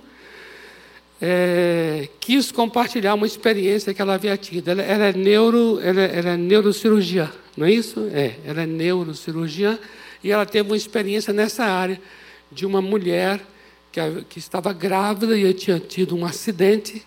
[1.22, 4.72] é, quis compartilhar uma experiência que ela havia tido.
[4.72, 8.10] Ela, ela é, neuro, ela, ela é neurocirurgiã, não é isso?
[8.12, 9.78] É, ela é neurocirurgiã
[10.24, 12.00] e ela teve uma experiência nessa área
[12.50, 13.44] de uma mulher
[13.92, 17.04] que, que estava grávida e tinha tido um acidente,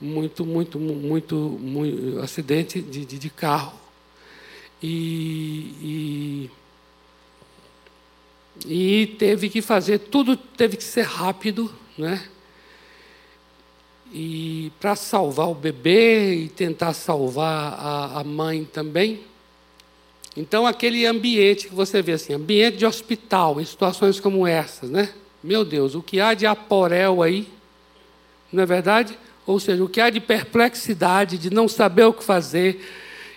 [0.00, 3.78] muito, muito, muito, muito acidente de, de, de carro.
[4.82, 6.50] E,
[8.66, 12.28] e, e teve que fazer, tudo teve que ser rápido, né?
[14.12, 19.27] E para salvar o bebê e tentar salvar a, a mãe também.
[20.36, 25.10] Então, aquele ambiente que você vê assim, ambiente de hospital, em situações como essas, né?
[25.42, 27.48] Meu Deus, o que há de aporel aí,
[28.52, 29.18] não é verdade?
[29.46, 32.84] Ou seja, o que há de perplexidade, de não saber o que fazer.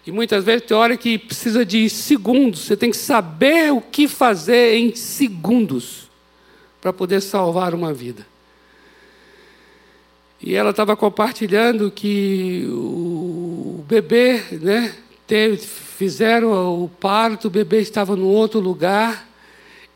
[0.05, 4.07] E muitas vezes tem hora que precisa de segundos, você tem que saber o que
[4.07, 6.09] fazer em segundos
[6.81, 8.25] para poder salvar uma vida.
[10.41, 14.95] E ela estava compartilhando que o bebê, né,
[15.27, 15.57] teve,
[16.01, 19.29] fizeram o parto, o bebê estava no outro lugar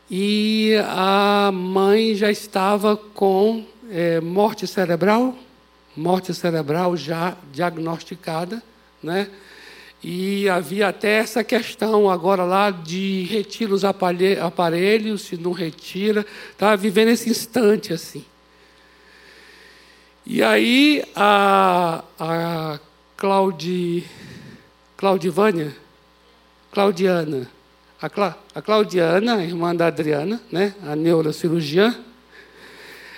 [0.08, 5.36] e a mãe já estava com é, morte cerebral,
[5.96, 8.62] morte cerebral já diagnosticada,
[9.02, 9.28] né?
[10.00, 16.76] E havia até essa questão agora lá de retira os aparelhos, se não retira, estava
[16.76, 18.24] vivendo esse instante assim.
[20.24, 22.78] E aí a, a
[23.16, 24.04] Claudi,
[24.96, 25.74] Claudivânia,
[26.76, 27.48] Claudiana.
[28.02, 31.96] A, Cla, a Claudiana, irmã da Adriana, né, a neurocirurgiã,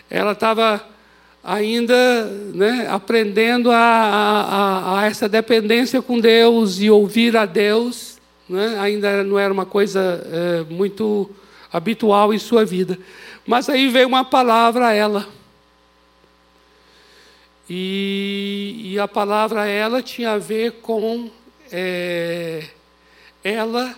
[0.09, 0.81] ela estava
[1.43, 8.21] ainda né, aprendendo a, a, a, essa dependência com Deus e ouvir a Deus.
[8.49, 11.29] Né, ainda não era uma coisa é, muito
[11.73, 12.97] habitual em sua vida.
[13.45, 15.27] Mas aí veio uma palavra a ela.
[17.69, 21.29] E, e a palavra a ela tinha a ver com
[21.73, 22.63] é,
[23.43, 23.97] ela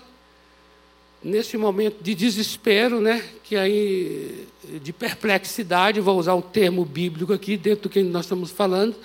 [1.22, 4.46] nesse momento de desespero, né, que aí
[4.82, 8.96] de perplexidade, vou usar o termo bíblico aqui dentro do que nós estamos falando,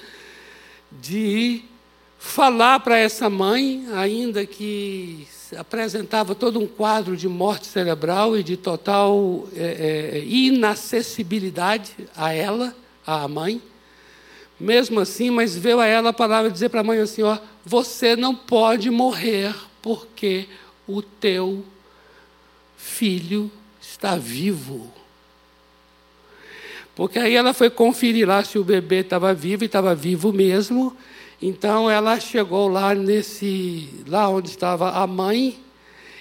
[0.92, 1.64] de
[2.18, 5.28] falar para essa mãe, ainda que
[5.58, 12.76] apresentava todo um quadro de morte cerebral e de total é, é, inacessibilidade a ela,
[13.06, 13.62] à mãe,
[14.60, 18.16] mesmo assim, mas veio a ela a palavra dizer para a mãe assim: ó, você
[18.16, 19.54] não pode morrer
[19.86, 20.48] porque
[20.88, 21.64] o teu
[22.76, 24.92] filho está vivo.
[26.96, 30.98] Porque aí ela foi conferir lá se o bebê estava vivo e estava vivo mesmo.
[31.40, 35.60] Então ela chegou lá nesse, lá onde estava a mãe,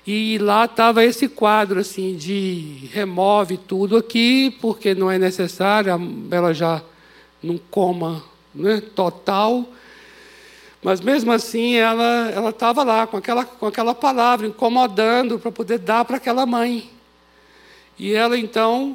[0.07, 5.91] e lá estava esse quadro assim de remove tudo aqui, porque não é necessário,
[6.31, 6.83] ela já
[7.43, 8.23] não coma
[8.55, 9.67] né, total.
[10.85, 16.05] Mas mesmo assim ela estava lá com aquela com aquela palavra incomodando para poder dar
[16.05, 16.91] para aquela mãe.
[17.99, 18.95] E ela então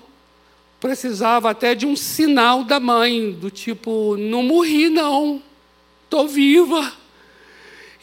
[0.80, 5.42] precisava até de um sinal da mãe, do tipo, não morri não,
[6.04, 6.94] estou viva.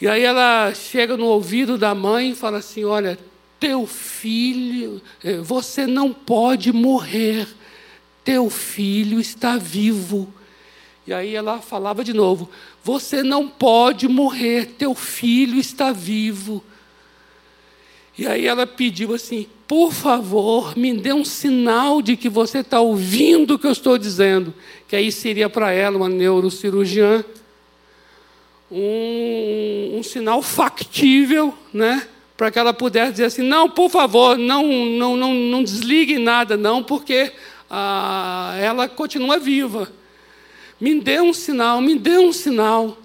[0.01, 3.17] E aí ela chega no ouvido da mãe e fala assim: olha,
[3.61, 7.47] teu filho, eh, você não pode morrer,
[8.25, 10.35] teu filho está vivo.
[11.07, 12.51] E aí ela falava de novo:
[12.87, 16.63] Você não pode morrer, teu filho está vivo.
[18.17, 22.79] E aí ela pediu assim: Por favor, me dê um sinal de que você está
[22.79, 24.55] ouvindo o que eu estou dizendo.
[24.87, 27.25] Que aí seria para ela, uma neurocirurgiã,
[28.71, 32.07] um, um sinal factível, né?
[32.37, 36.57] Para que ela pudesse dizer assim: Não, por favor, não, não, não, não desligue nada,
[36.57, 37.33] não, porque
[37.69, 39.91] ah, ela continua viva.
[40.81, 42.97] Me dê um sinal, me dê um sinal.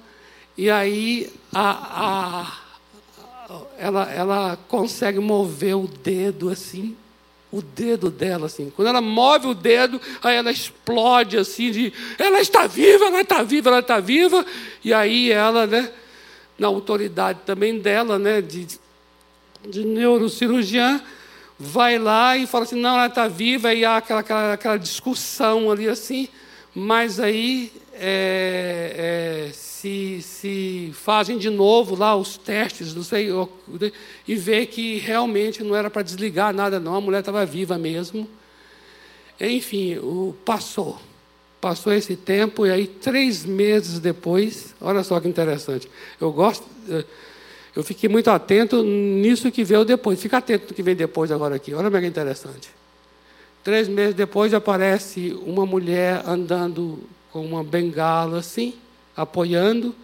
[0.58, 2.62] E aí a, a,
[3.78, 6.96] ela, ela consegue mover o dedo assim,
[7.52, 8.72] o dedo dela, assim.
[8.76, 13.44] Quando ela move o dedo, aí ela explode assim, de ela está viva, ela está
[13.44, 14.46] viva, ela está viva.
[14.84, 15.92] E aí ela, né,
[16.58, 18.68] na autoridade também dela, né, de,
[19.68, 21.02] de neurocirurgiã,
[21.60, 25.70] vai lá e fala assim, não, ela está viva, e há aquela, aquela, aquela discussão
[25.70, 26.28] ali assim,
[26.74, 33.30] mas aí é, é, se, se fazem de novo lá os testes, não sei,
[34.28, 38.28] e vê que realmente não era para desligar nada, não, a mulher estava viva mesmo.
[39.40, 41.00] Enfim, o, passou.
[41.60, 45.88] Passou esse tempo, e aí, três meses depois, olha só que interessante.
[46.20, 47.06] Eu gosto, eh,
[47.76, 50.20] eu fiquei muito atento nisso que veio depois.
[50.20, 51.74] Fica atento no que vem depois agora aqui.
[51.74, 52.81] Olha como é que interessante.
[53.64, 57.00] Três meses depois aparece uma mulher andando
[57.32, 58.74] com uma bengala assim,
[59.16, 59.96] apoiando,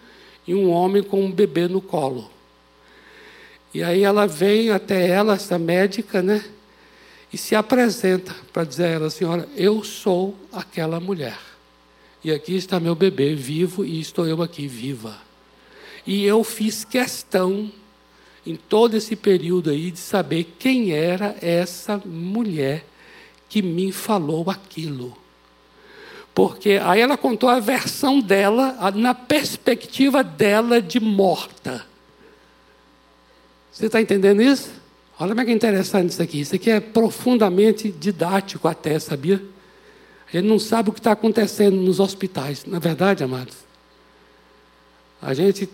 [0.46, 2.30] e um homem com um bebê no colo.
[3.74, 6.42] E aí ela vem até ela, essa médica, né?
[7.32, 11.38] E se apresenta para dizer a ela, senhora, eu sou aquela mulher.
[12.24, 15.18] E aqui está meu bebê vivo e estou eu aqui viva.
[16.06, 17.70] E eu fiz questão,
[18.46, 22.84] em todo esse período aí, de saber quem era essa mulher
[23.48, 25.16] que me falou aquilo.
[26.34, 31.84] Porque aí ela contou a versão dela, na perspectiva dela de morta.
[33.72, 34.70] Você está entendendo isso?
[35.18, 36.40] Olha como é é interessante isso aqui.
[36.40, 39.42] Isso aqui é profundamente didático até, sabia?
[40.32, 42.64] A gente não sabe o que está acontecendo nos hospitais.
[42.64, 43.56] Na é verdade, amados,
[45.20, 45.68] a gente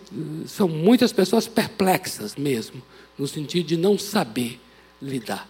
[0.47, 2.81] são muitas pessoas perplexas mesmo,
[3.19, 4.59] no sentido de não saber
[5.03, 5.49] lidar.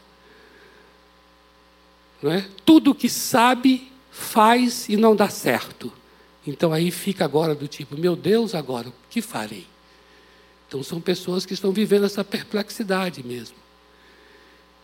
[2.25, 2.49] Não é?
[2.65, 5.93] Tudo que sabe faz e não dá certo.
[6.47, 9.67] Então aí fica agora do tipo, meu Deus, agora, o que farei?
[10.67, 13.57] Então são pessoas que estão vivendo essa perplexidade mesmo.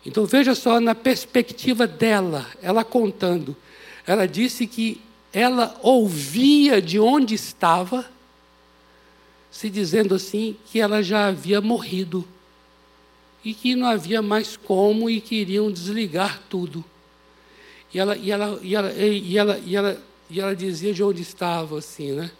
[0.05, 3.57] Então veja só na perspectiva dela, ela contando.
[4.05, 5.01] Ela disse que
[5.33, 8.05] ela ouvia de onde estava,
[9.49, 12.23] se dizendo assim que ela já havia morrido
[13.43, 16.85] e que não havia mais como e queriam desligar tudo.
[17.93, 21.21] E ela, e ela, e ela, e ela, e ela, e ela dizia de onde
[21.21, 22.31] estava, assim, né?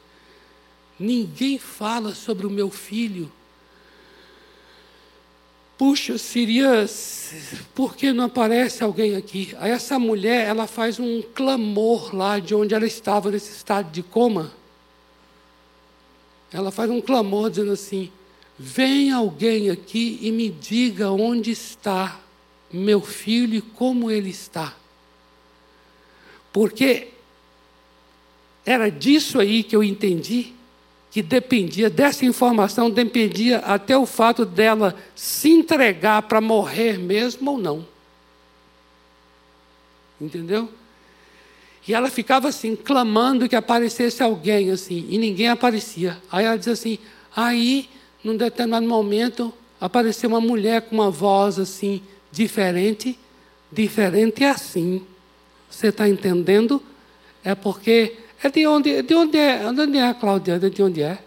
[0.98, 3.32] Ninguém fala sobre o meu filho.
[5.78, 6.86] Puxa, seria.
[7.74, 9.56] Por que não aparece alguém aqui?
[9.60, 14.04] Aí essa mulher, ela faz um clamor lá de onde ela estava, nesse estado de
[14.04, 14.52] coma.
[16.54, 18.12] Ela faz um clamor dizendo assim:
[18.60, 22.20] Vem alguém aqui e me diga onde está
[22.72, 24.76] meu filho e como ele está.
[26.52, 27.10] Porque
[28.66, 30.54] era disso aí que eu entendi
[31.12, 37.58] que dependia, dessa informação dependia até o fato dela se entregar para morrer mesmo ou
[37.58, 37.86] não.
[40.20, 40.70] Entendeu?
[41.86, 46.18] E ela ficava assim, clamando que aparecesse alguém assim, e ninguém aparecia.
[46.32, 46.98] Aí ela diz assim:
[47.36, 47.90] aí,
[48.24, 53.20] num determinado momento, apareceu uma mulher com uma voz assim, diferente,
[53.70, 55.06] diferente assim.
[55.72, 56.84] Você está entendendo?
[57.44, 58.18] É porque.
[58.44, 59.72] É de onde, de onde é?
[59.72, 60.60] De onde é a Cláudia?
[60.60, 61.20] De onde é?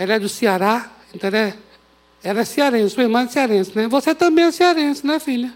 [0.00, 1.54] Ela é do Ceará, então é,
[2.22, 3.86] ela é cearense, sua irmã é cearense, né?
[3.86, 5.52] Você também é cearense, né, filha?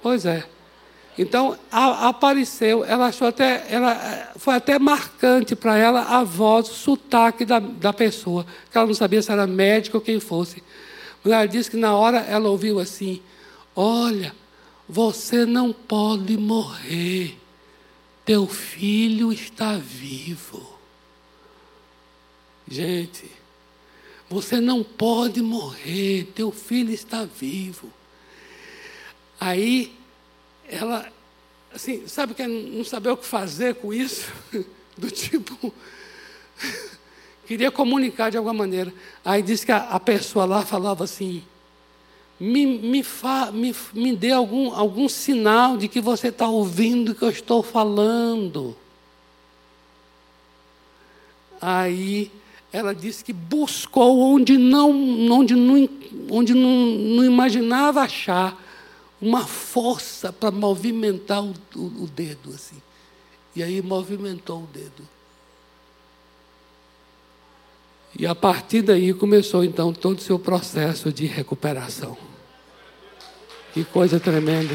[0.00, 0.44] Pois é.
[1.18, 6.74] Então a, apareceu, ela achou até, ela, foi até marcante para ela a voz, o
[6.74, 10.62] sotaque da, da pessoa, que ela não sabia se era médico ou quem fosse.
[11.24, 13.22] Ela disse que na hora ela ouviu assim:
[13.74, 14.34] Olha,
[14.88, 17.38] você não pode morrer,
[18.24, 20.74] teu filho está vivo.
[22.68, 23.30] Gente,
[24.28, 27.92] você não pode morrer, teu filho está vivo.
[29.38, 29.94] Aí
[30.66, 31.10] ela,
[31.72, 34.30] assim, sabe que não saber o que fazer com isso?
[34.96, 35.74] Do tipo,
[37.46, 38.92] queria comunicar de alguma maneira.
[39.24, 41.42] Aí disse que a, a pessoa lá falava assim:
[42.38, 47.14] me, me, fa, me, me dê algum, algum sinal de que você está ouvindo o
[47.14, 48.76] que eu estou falando.
[51.60, 52.30] Aí
[52.72, 54.90] ela disse que buscou onde não,
[55.30, 55.88] onde não,
[56.30, 58.60] onde não, não imaginava achar
[59.22, 62.82] uma força para movimentar o, o, o dedo assim.
[63.54, 65.13] E aí movimentou o dedo.
[68.16, 72.16] E a partir daí começou então todo o seu processo de recuperação.
[73.72, 74.74] Que coisa tremenda.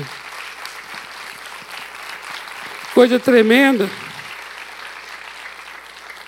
[2.94, 3.90] Coisa tremenda.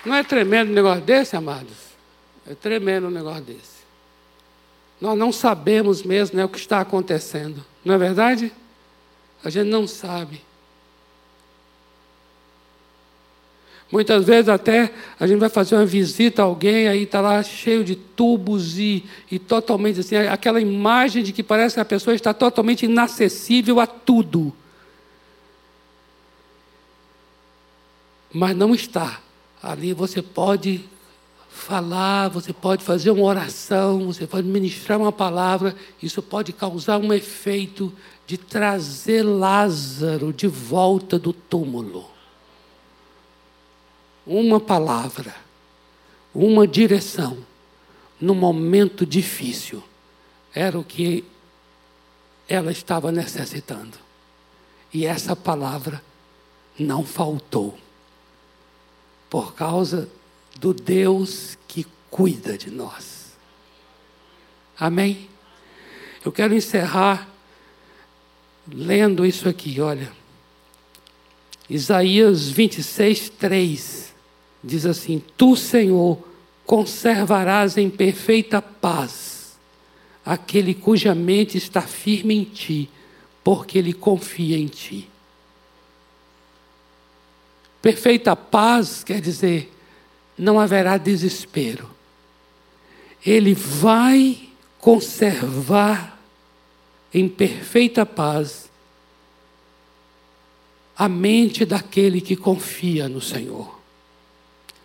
[0.06, 1.92] Não é tremendo um negócio desse, amados?
[2.50, 3.82] É tremendo um negócio desse.
[5.00, 7.64] nós não sabemos mesmo né, o que está acontecendo.
[7.84, 8.52] Não é verdade?
[9.44, 10.42] A gente não sabe.
[13.92, 17.84] Muitas vezes até a gente vai fazer uma visita a alguém, aí está lá cheio
[17.84, 22.34] de tubos e, e totalmente assim, aquela imagem de que parece que a pessoa está
[22.34, 24.54] totalmente inacessível a tudo.
[28.34, 29.20] Mas não está.
[29.62, 30.86] Ali você pode
[31.50, 37.12] falar, você pode fazer uma oração, você pode ministrar uma palavra, isso pode causar um
[37.12, 37.92] efeito
[38.26, 42.11] de trazer Lázaro de volta do túmulo.
[44.26, 45.36] Uma palavra,
[46.34, 47.38] uma direção,
[48.20, 49.84] no momento difícil,
[50.54, 51.26] era o que
[52.48, 53.98] ela estava necessitando.
[54.94, 56.04] E essa palavra
[56.78, 57.78] não faltou,
[59.30, 60.10] por causa
[60.60, 63.32] do Deus que cuida de nós.
[64.78, 65.30] Amém?
[66.24, 67.28] Eu quero encerrar
[68.68, 70.12] lendo isso aqui, olha.
[71.70, 74.11] Isaías 26, 3
[74.64, 76.18] diz assim: Tu, Senhor,
[76.66, 79.58] conservarás em perfeita paz
[80.26, 82.90] aquele cuja mente está firme em ti,
[83.44, 85.10] porque ele confia em ti.
[87.82, 89.72] Perfeita paz quer dizer
[90.38, 91.90] não haverá desespero.
[93.26, 94.50] Ele vai
[94.80, 96.20] conservar
[97.14, 98.70] em perfeita paz
[100.96, 103.81] a mente daquele que confia no Senhor.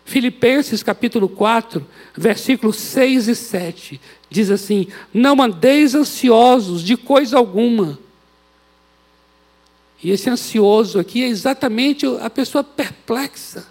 [0.07, 1.85] Filipenses capítulo 4,
[2.15, 7.99] versículos 6 e 7, diz assim: Não andeis ansiosos de coisa alguma.
[10.01, 13.67] E esse ansioso aqui é exatamente a pessoa perplexa.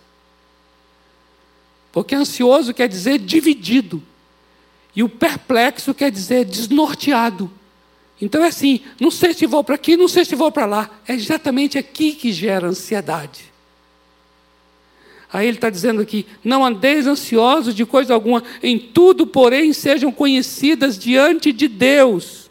[1.91, 4.03] Porque ansioso quer dizer dividido.
[4.95, 7.51] E o perplexo quer dizer desnorteado.
[8.20, 11.01] Então é assim, não sei se vou para aqui, não sei se vou para lá.
[11.09, 13.56] É exatamente aqui que gera ansiedade.
[15.37, 20.11] Aí ele está dizendo aqui: não andeis ansiosos de coisa alguma, em tudo, porém, sejam
[20.11, 22.47] conhecidas diante de Deus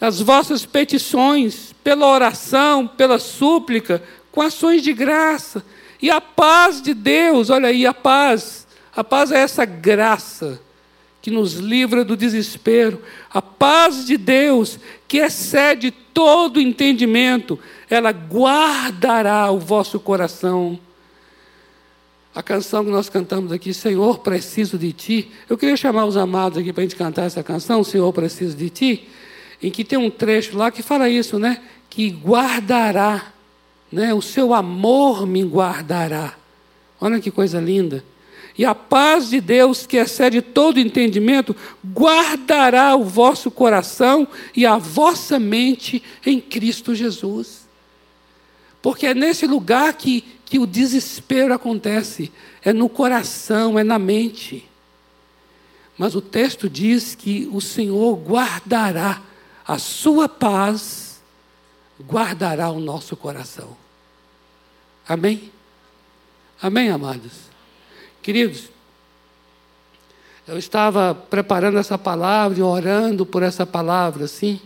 [0.00, 5.64] as vossas petições, pela oração, pela súplica, com ações de graça.
[6.00, 8.66] E a paz de Deus, olha aí, a paz.
[8.94, 10.60] A paz é essa graça
[11.20, 13.02] que nos livra do desespero.
[13.32, 14.78] A paz de Deus,
[15.08, 17.58] que excede todo entendimento,
[17.90, 20.78] ela guardará o vosso coração.
[22.38, 25.28] A canção que nós cantamos aqui, Senhor, preciso de Ti.
[25.50, 28.70] Eu queria chamar os amados aqui para a gente cantar essa canção, Senhor, preciso de
[28.70, 29.08] Ti,
[29.60, 31.60] em que tem um trecho lá que fala isso, né?
[31.90, 33.32] Que guardará
[33.90, 34.14] né?
[34.14, 36.34] o seu amor me guardará.
[37.00, 38.04] Olha que coisa linda.
[38.56, 44.76] E a paz de Deus, que excede todo entendimento, guardará o vosso coração e a
[44.76, 47.66] vossa mente em Cristo Jesus.
[48.80, 52.32] Porque é nesse lugar que, que o desespero acontece,
[52.62, 54.68] é no coração, é na mente.
[55.96, 59.22] Mas o texto diz que o Senhor guardará
[59.66, 61.08] a sua paz
[62.02, 63.76] guardará o nosso coração.
[65.06, 65.50] Amém?
[66.60, 67.32] Amém, amados?
[68.22, 68.70] Queridos,
[70.46, 74.60] eu estava preparando essa palavra e orando por essa palavra, assim.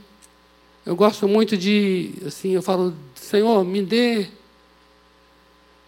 [0.85, 4.29] Eu gosto muito de, assim, eu falo, Senhor, me dê.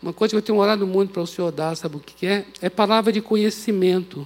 [0.05, 2.45] Uma coisa que eu tenho orado muito para o Senhor dar, sabe o que é?
[2.63, 4.25] É palavra de conhecimento,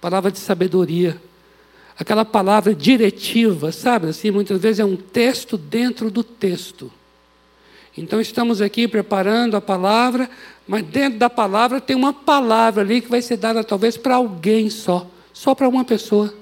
[0.00, 1.20] palavra de sabedoria
[1.98, 4.08] aquela palavra diretiva, sabe?
[4.08, 6.90] Assim, muitas vezes é um texto dentro do texto.
[7.96, 10.28] Então estamos aqui preparando a palavra,
[10.66, 14.70] mas dentro da palavra tem uma palavra ali que vai ser dada talvez para alguém
[14.70, 16.32] só, só para uma pessoa.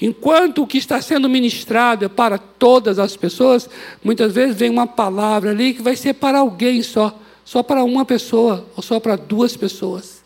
[0.00, 3.68] Enquanto o que está sendo ministrado é para todas as pessoas,
[4.02, 8.04] muitas vezes vem uma palavra ali que vai ser para alguém só, só para uma
[8.04, 10.20] pessoa ou só para duas pessoas.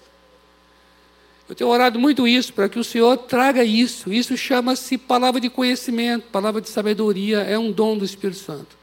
[1.48, 4.12] Eu tenho orado muito isso, para que o Senhor traga isso.
[4.12, 8.76] Isso chama-se palavra de conhecimento, palavra de sabedoria, é um dom do Espírito Santo.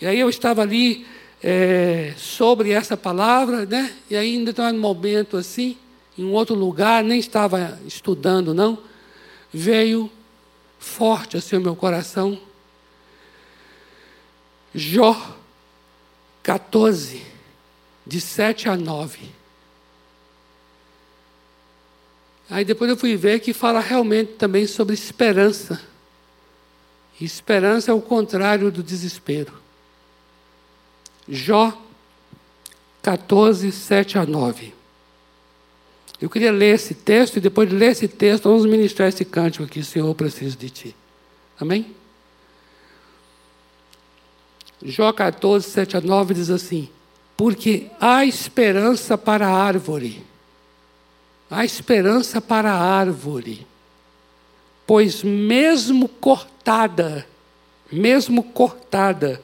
[0.00, 1.06] E aí eu estava ali
[1.42, 3.94] é, sobre essa palavra, né?
[4.10, 5.76] E aí, em determinado momento assim,
[6.16, 8.78] em um outro lugar, nem estava estudando, não,
[9.52, 10.10] veio
[10.78, 12.38] forte assim o meu coração.
[14.74, 15.36] Jó
[16.42, 17.22] 14,
[18.06, 19.30] de 7 a 9.
[22.48, 25.80] Aí depois eu fui ver que fala realmente também sobre esperança.
[27.20, 29.52] E esperança é o contrário do desespero.
[31.28, 31.76] Jó
[33.02, 34.72] 14, 7 a 9.
[36.20, 39.64] Eu queria ler esse texto e depois de ler esse texto, vamos ministrar esse cântico
[39.64, 40.96] aqui, Senhor, eu preciso de Ti.
[41.58, 41.94] Amém?
[44.82, 46.88] Jó 14, 7 a 9 diz assim:
[47.36, 50.24] Porque há esperança para a árvore,
[51.50, 53.66] há esperança para a árvore,
[54.86, 57.26] pois mesmo cortada,
[57.92, 59.42] mesmo cortada,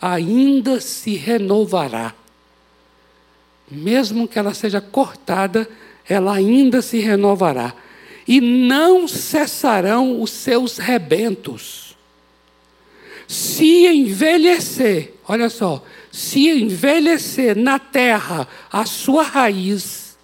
[0.00, 2.14] ainda se renovará.
[3.70, 5.68] Mesmo que ela seja cortada,
[6.08, 7.74] ela ainda se renovará.
[8.28, 11.96] E não cessarão os seus rebentos.
[13.26, 15.82] Se envelhecer, olha só,
[16.14, 20.16] se envelhecer na terra a sua raiz,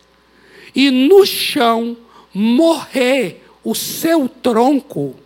[0.72, 1.96] e no chão
[2.32, 5.16] morrer o seu tronco,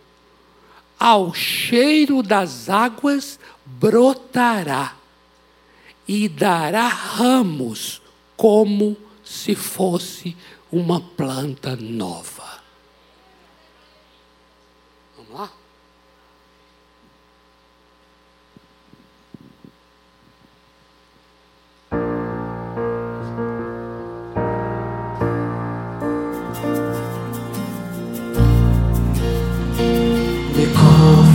[0.99, 4.95] ao cheiro das águas brotará
[6.07, 8.01] e dará ramos
[8.35, 10.35] como se fosse
[10.71, 12.34] uma planta nova.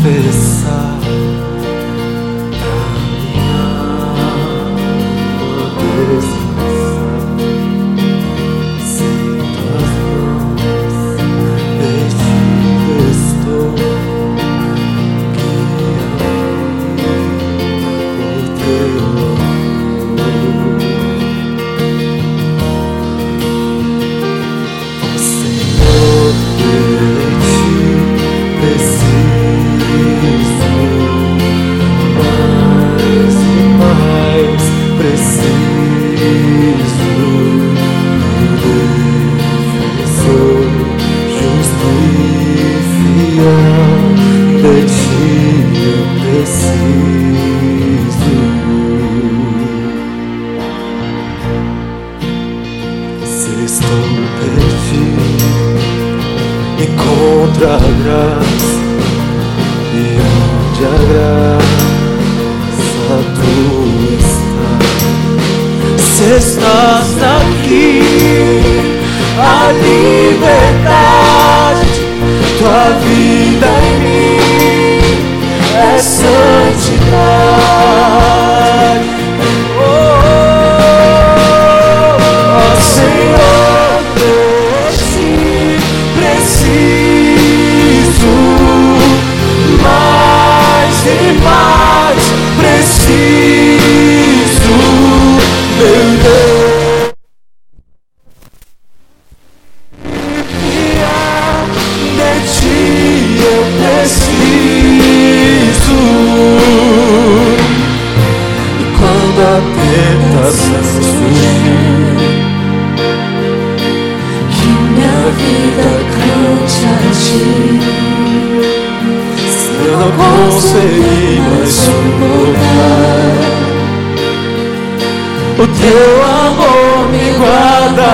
[0.02, 1.49] Confessar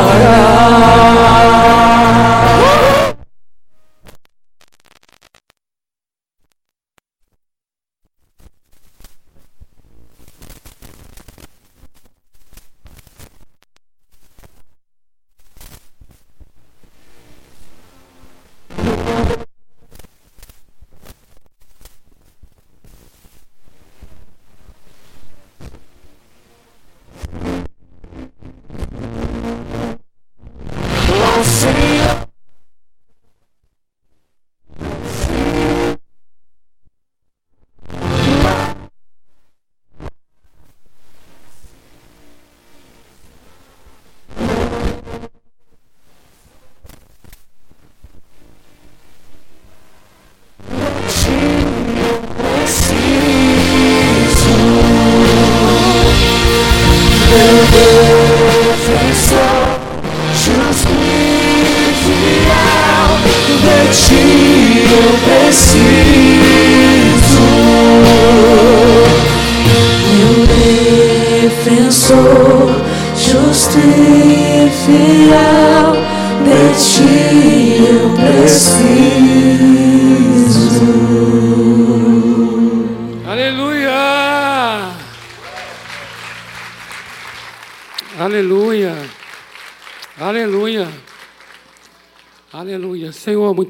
[0.03, 0.46] guardará.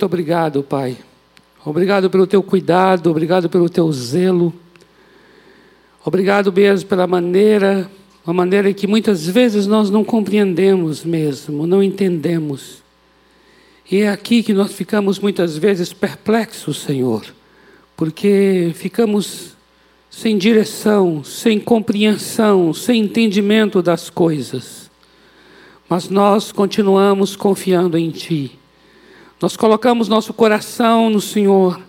[0.07, 0.97] Obrigado, Pai.
[1.65, 4.55] Obrigado pelo teu cuidado, obrigado pelo teu zelo.
[6.05, 7.91] Obrigado mesmo pela maneira,
[8.25, 12.83] uma maneira que muitas vezes nós não compreendemos mesmo, não entendemos.
[13.91, 17.25] E é aqui que nós ficamos muitas vezes perplexos, Senhor,
[17.97, 19.57] porque ficamos
[20.09, 24.89] sem direção, sem compreensão, sem entendimento das coisas.
[25.89, 28.57] Mas nós continuamos confiando em Ti.
[29.41, 31.81] Nós colocamos nosso coração no Senhor,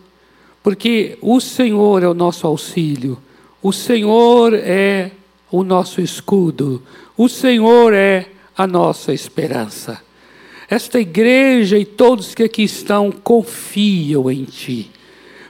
[0.62, 3.18] porque o Senhor é o nosso auxílio.
[3.64, 5.12] O Senhor é
[5.50, 6.84] o nosso escudo,
[7.18, 10.02] o Senhor é a nossa esperança.
[10.70, 14.92] Esta igreja e todos que aqui estão confiam em Ti.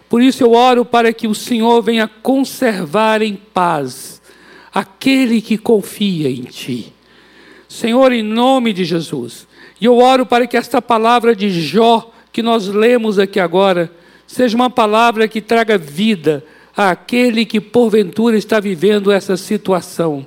[0.07, 4.21] Por isso eu oro para que o Senhor venha conservar em paz
[4.71, 6.93] aquele que confia em Ti.
[7.67, 9.47] Senhor, em nome de Jesus,
[9.79, 13.91] e eu oro para que esta palavra de Jó, que nós lemos aqui agora,
[14.25, 16.43] seja uma palavra que traga vida
[16.75, 20.25] àquele que porventura está vivendo essa situação,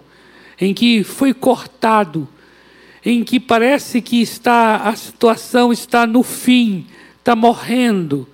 [0.60, 2.28] em que foi cortado,
[3.04, 6.86] em que parece que está a situação está no fim,
[7.18, 8.28] está morrendo.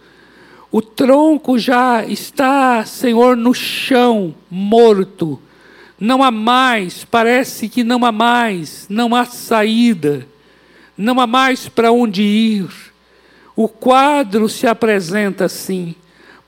[0.71, 5.41] O tronco já está, Senhor, no chão, morto.
[5.99, 10.27] Não há mais, parece que não há mais, não há saída,
[10.97, 12.69] não há mais para onde ir.
[13.55, 15.95] O quadro se apresenta assim,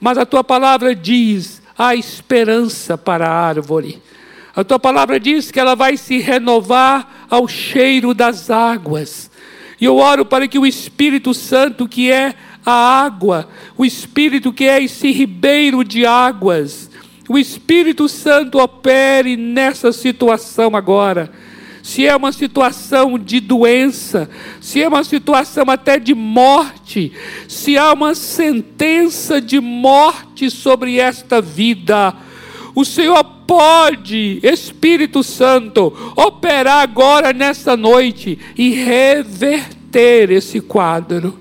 [0.01, 4.03] mas a tua palavra diz: há esperança para a árvore.
[4.55, 9.31] A tua palavra diz que ela vai se renovar ao cheiro das águas.
[9.81, 12.35] E eu oro para que o Espírito Santo, que é
[12.67, 16.91] a água, o Espírito que é esse ribeiro de águas,
[17.29, 21.31] o Espírito Santo opere nessa situação agora
[21.89, 24.29] se é uma situação de doença,
[24.61, 27.11] se é uma situação até de morte,
[27.49, 32.15] se há uma sentença de morte sobre esta vida,
[32.75, 41.41] o Senhor pode, Espírito Santo, operar agora nessa noite e reverter esse quadro.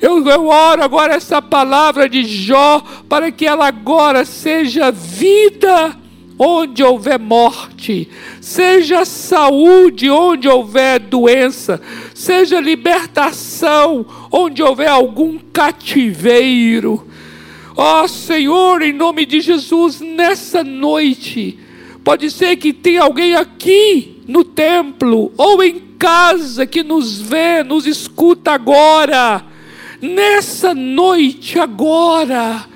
[0.00, 6.02] Eu, eu oro agora essa palavra de Jó para que ela agora seja vida
[6.44, 8.08] onde houver morte,
[8.42, 11.80] seja saúde onde houver doença,
[12.12, 17.06] seja libertação onde houver algum cativeiro.
[17.76, 21.56] Ó oh, Senhor, em nome de Jesus, nessa noite,
[22.02, 27.86] pode ser que tenha alguém aqui no templo ou em casa que nos vê, nos
[27.86, 29.44] escuta agora,
[30.00, 32.66] nessa noite agora.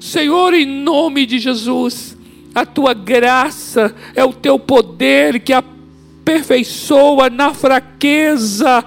[0.00, 2.16] Senhor, em nome de Jesus,
[2.54, 8.84] a tua graça é o teu poder que aperfeiçoa na fraqueza.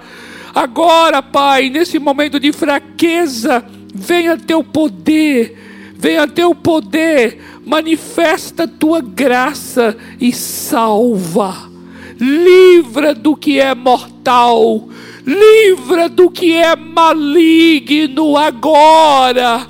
[0.54, 9.00] Agora, Pai, nesse momento de fraqueza, venha teu poder, venha teu poder, manifesta a tua
[9.00, 11.70] graça e salva.
[12.18, 14.88] Livra do que é mortal,
[15.26, 19.66] livra do que é maligno agora.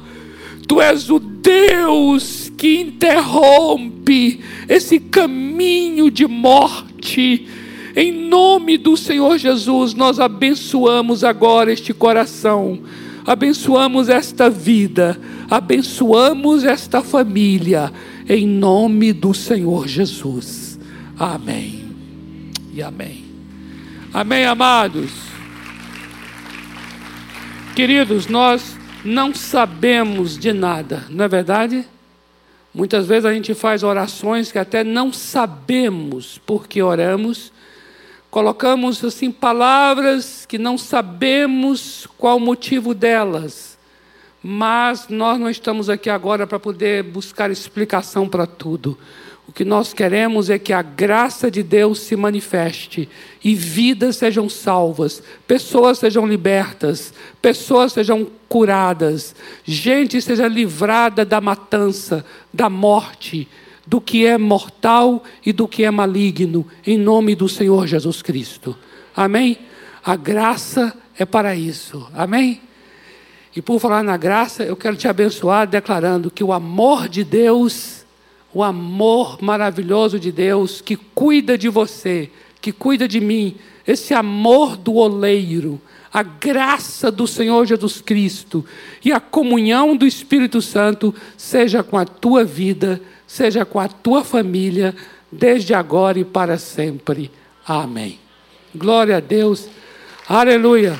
[0.68, 7.46] Tu és o Deus que interrompe esse caminho de morte.
[7.95, 12.80] Em nome do Senhor Jesus, nós abençoamos agora este coração,
[13.26, 15.18] abençoamos esta vida,
[15.50, 17.92] abençoamos esta família,
[18.28, 20.78] em nome do Senhor Jesus.
[21.18, 21.84] Amém
[22.74, 23.24] e amém.
[24.12, 25.11] Amém, amados.
[27.74, 31.84] Queridos, nós não sabemos de nada, não é verdade?
[32.76, 37.50] Muitas vezes a gente faz orações que até não sabemos por que oramos,
[38.30, 43.78] colocamos assim palavras que não sabemos qual o motivo delas,
[44.42, 48.98] mas nós não estamos aqui agora para poder buscar explicação para tudo.
[49.48, 53.08] O que nós queremos é que a graça de Deus se manifeste
[53.44, 62.24] e vidas sejam salvas, pessoas sejam libertas, pessoas sejam curadas, gente seja livrada da matança,
[62.52, 63.46] da morte,
[63.86, 68.76] do que é mortal e do que é maligno, em nome do Senhor Jesus Cristo.
[69.14, 69.58] Amém?
[70.04, 72.08] A graça é para isso.
[72.12, 72.60] Amém?
[73.54, 78.05] E por falar na graça, eu quero te abençoar declarando que o amor de Deus
[78.52, 83.56] o amor maravilhoso de Deus que cuida de você, que cuida de mim,
[83.86, 85.80] esse amor do oleiro,
[86.12, 88.64] a graça do Senhor Jesus Cristo
[89.04, 94.24] e a comunhão do Espírito Santo seja com a tua vida, seja com a tua
[94.24, 94.94] família,
[95.30, 97.30] desde agora e para sempre.
[97.66, 98.18] Amém.
[98.74, 99.68] Glória a Deus.
[100.28, 100.98] Aleluia.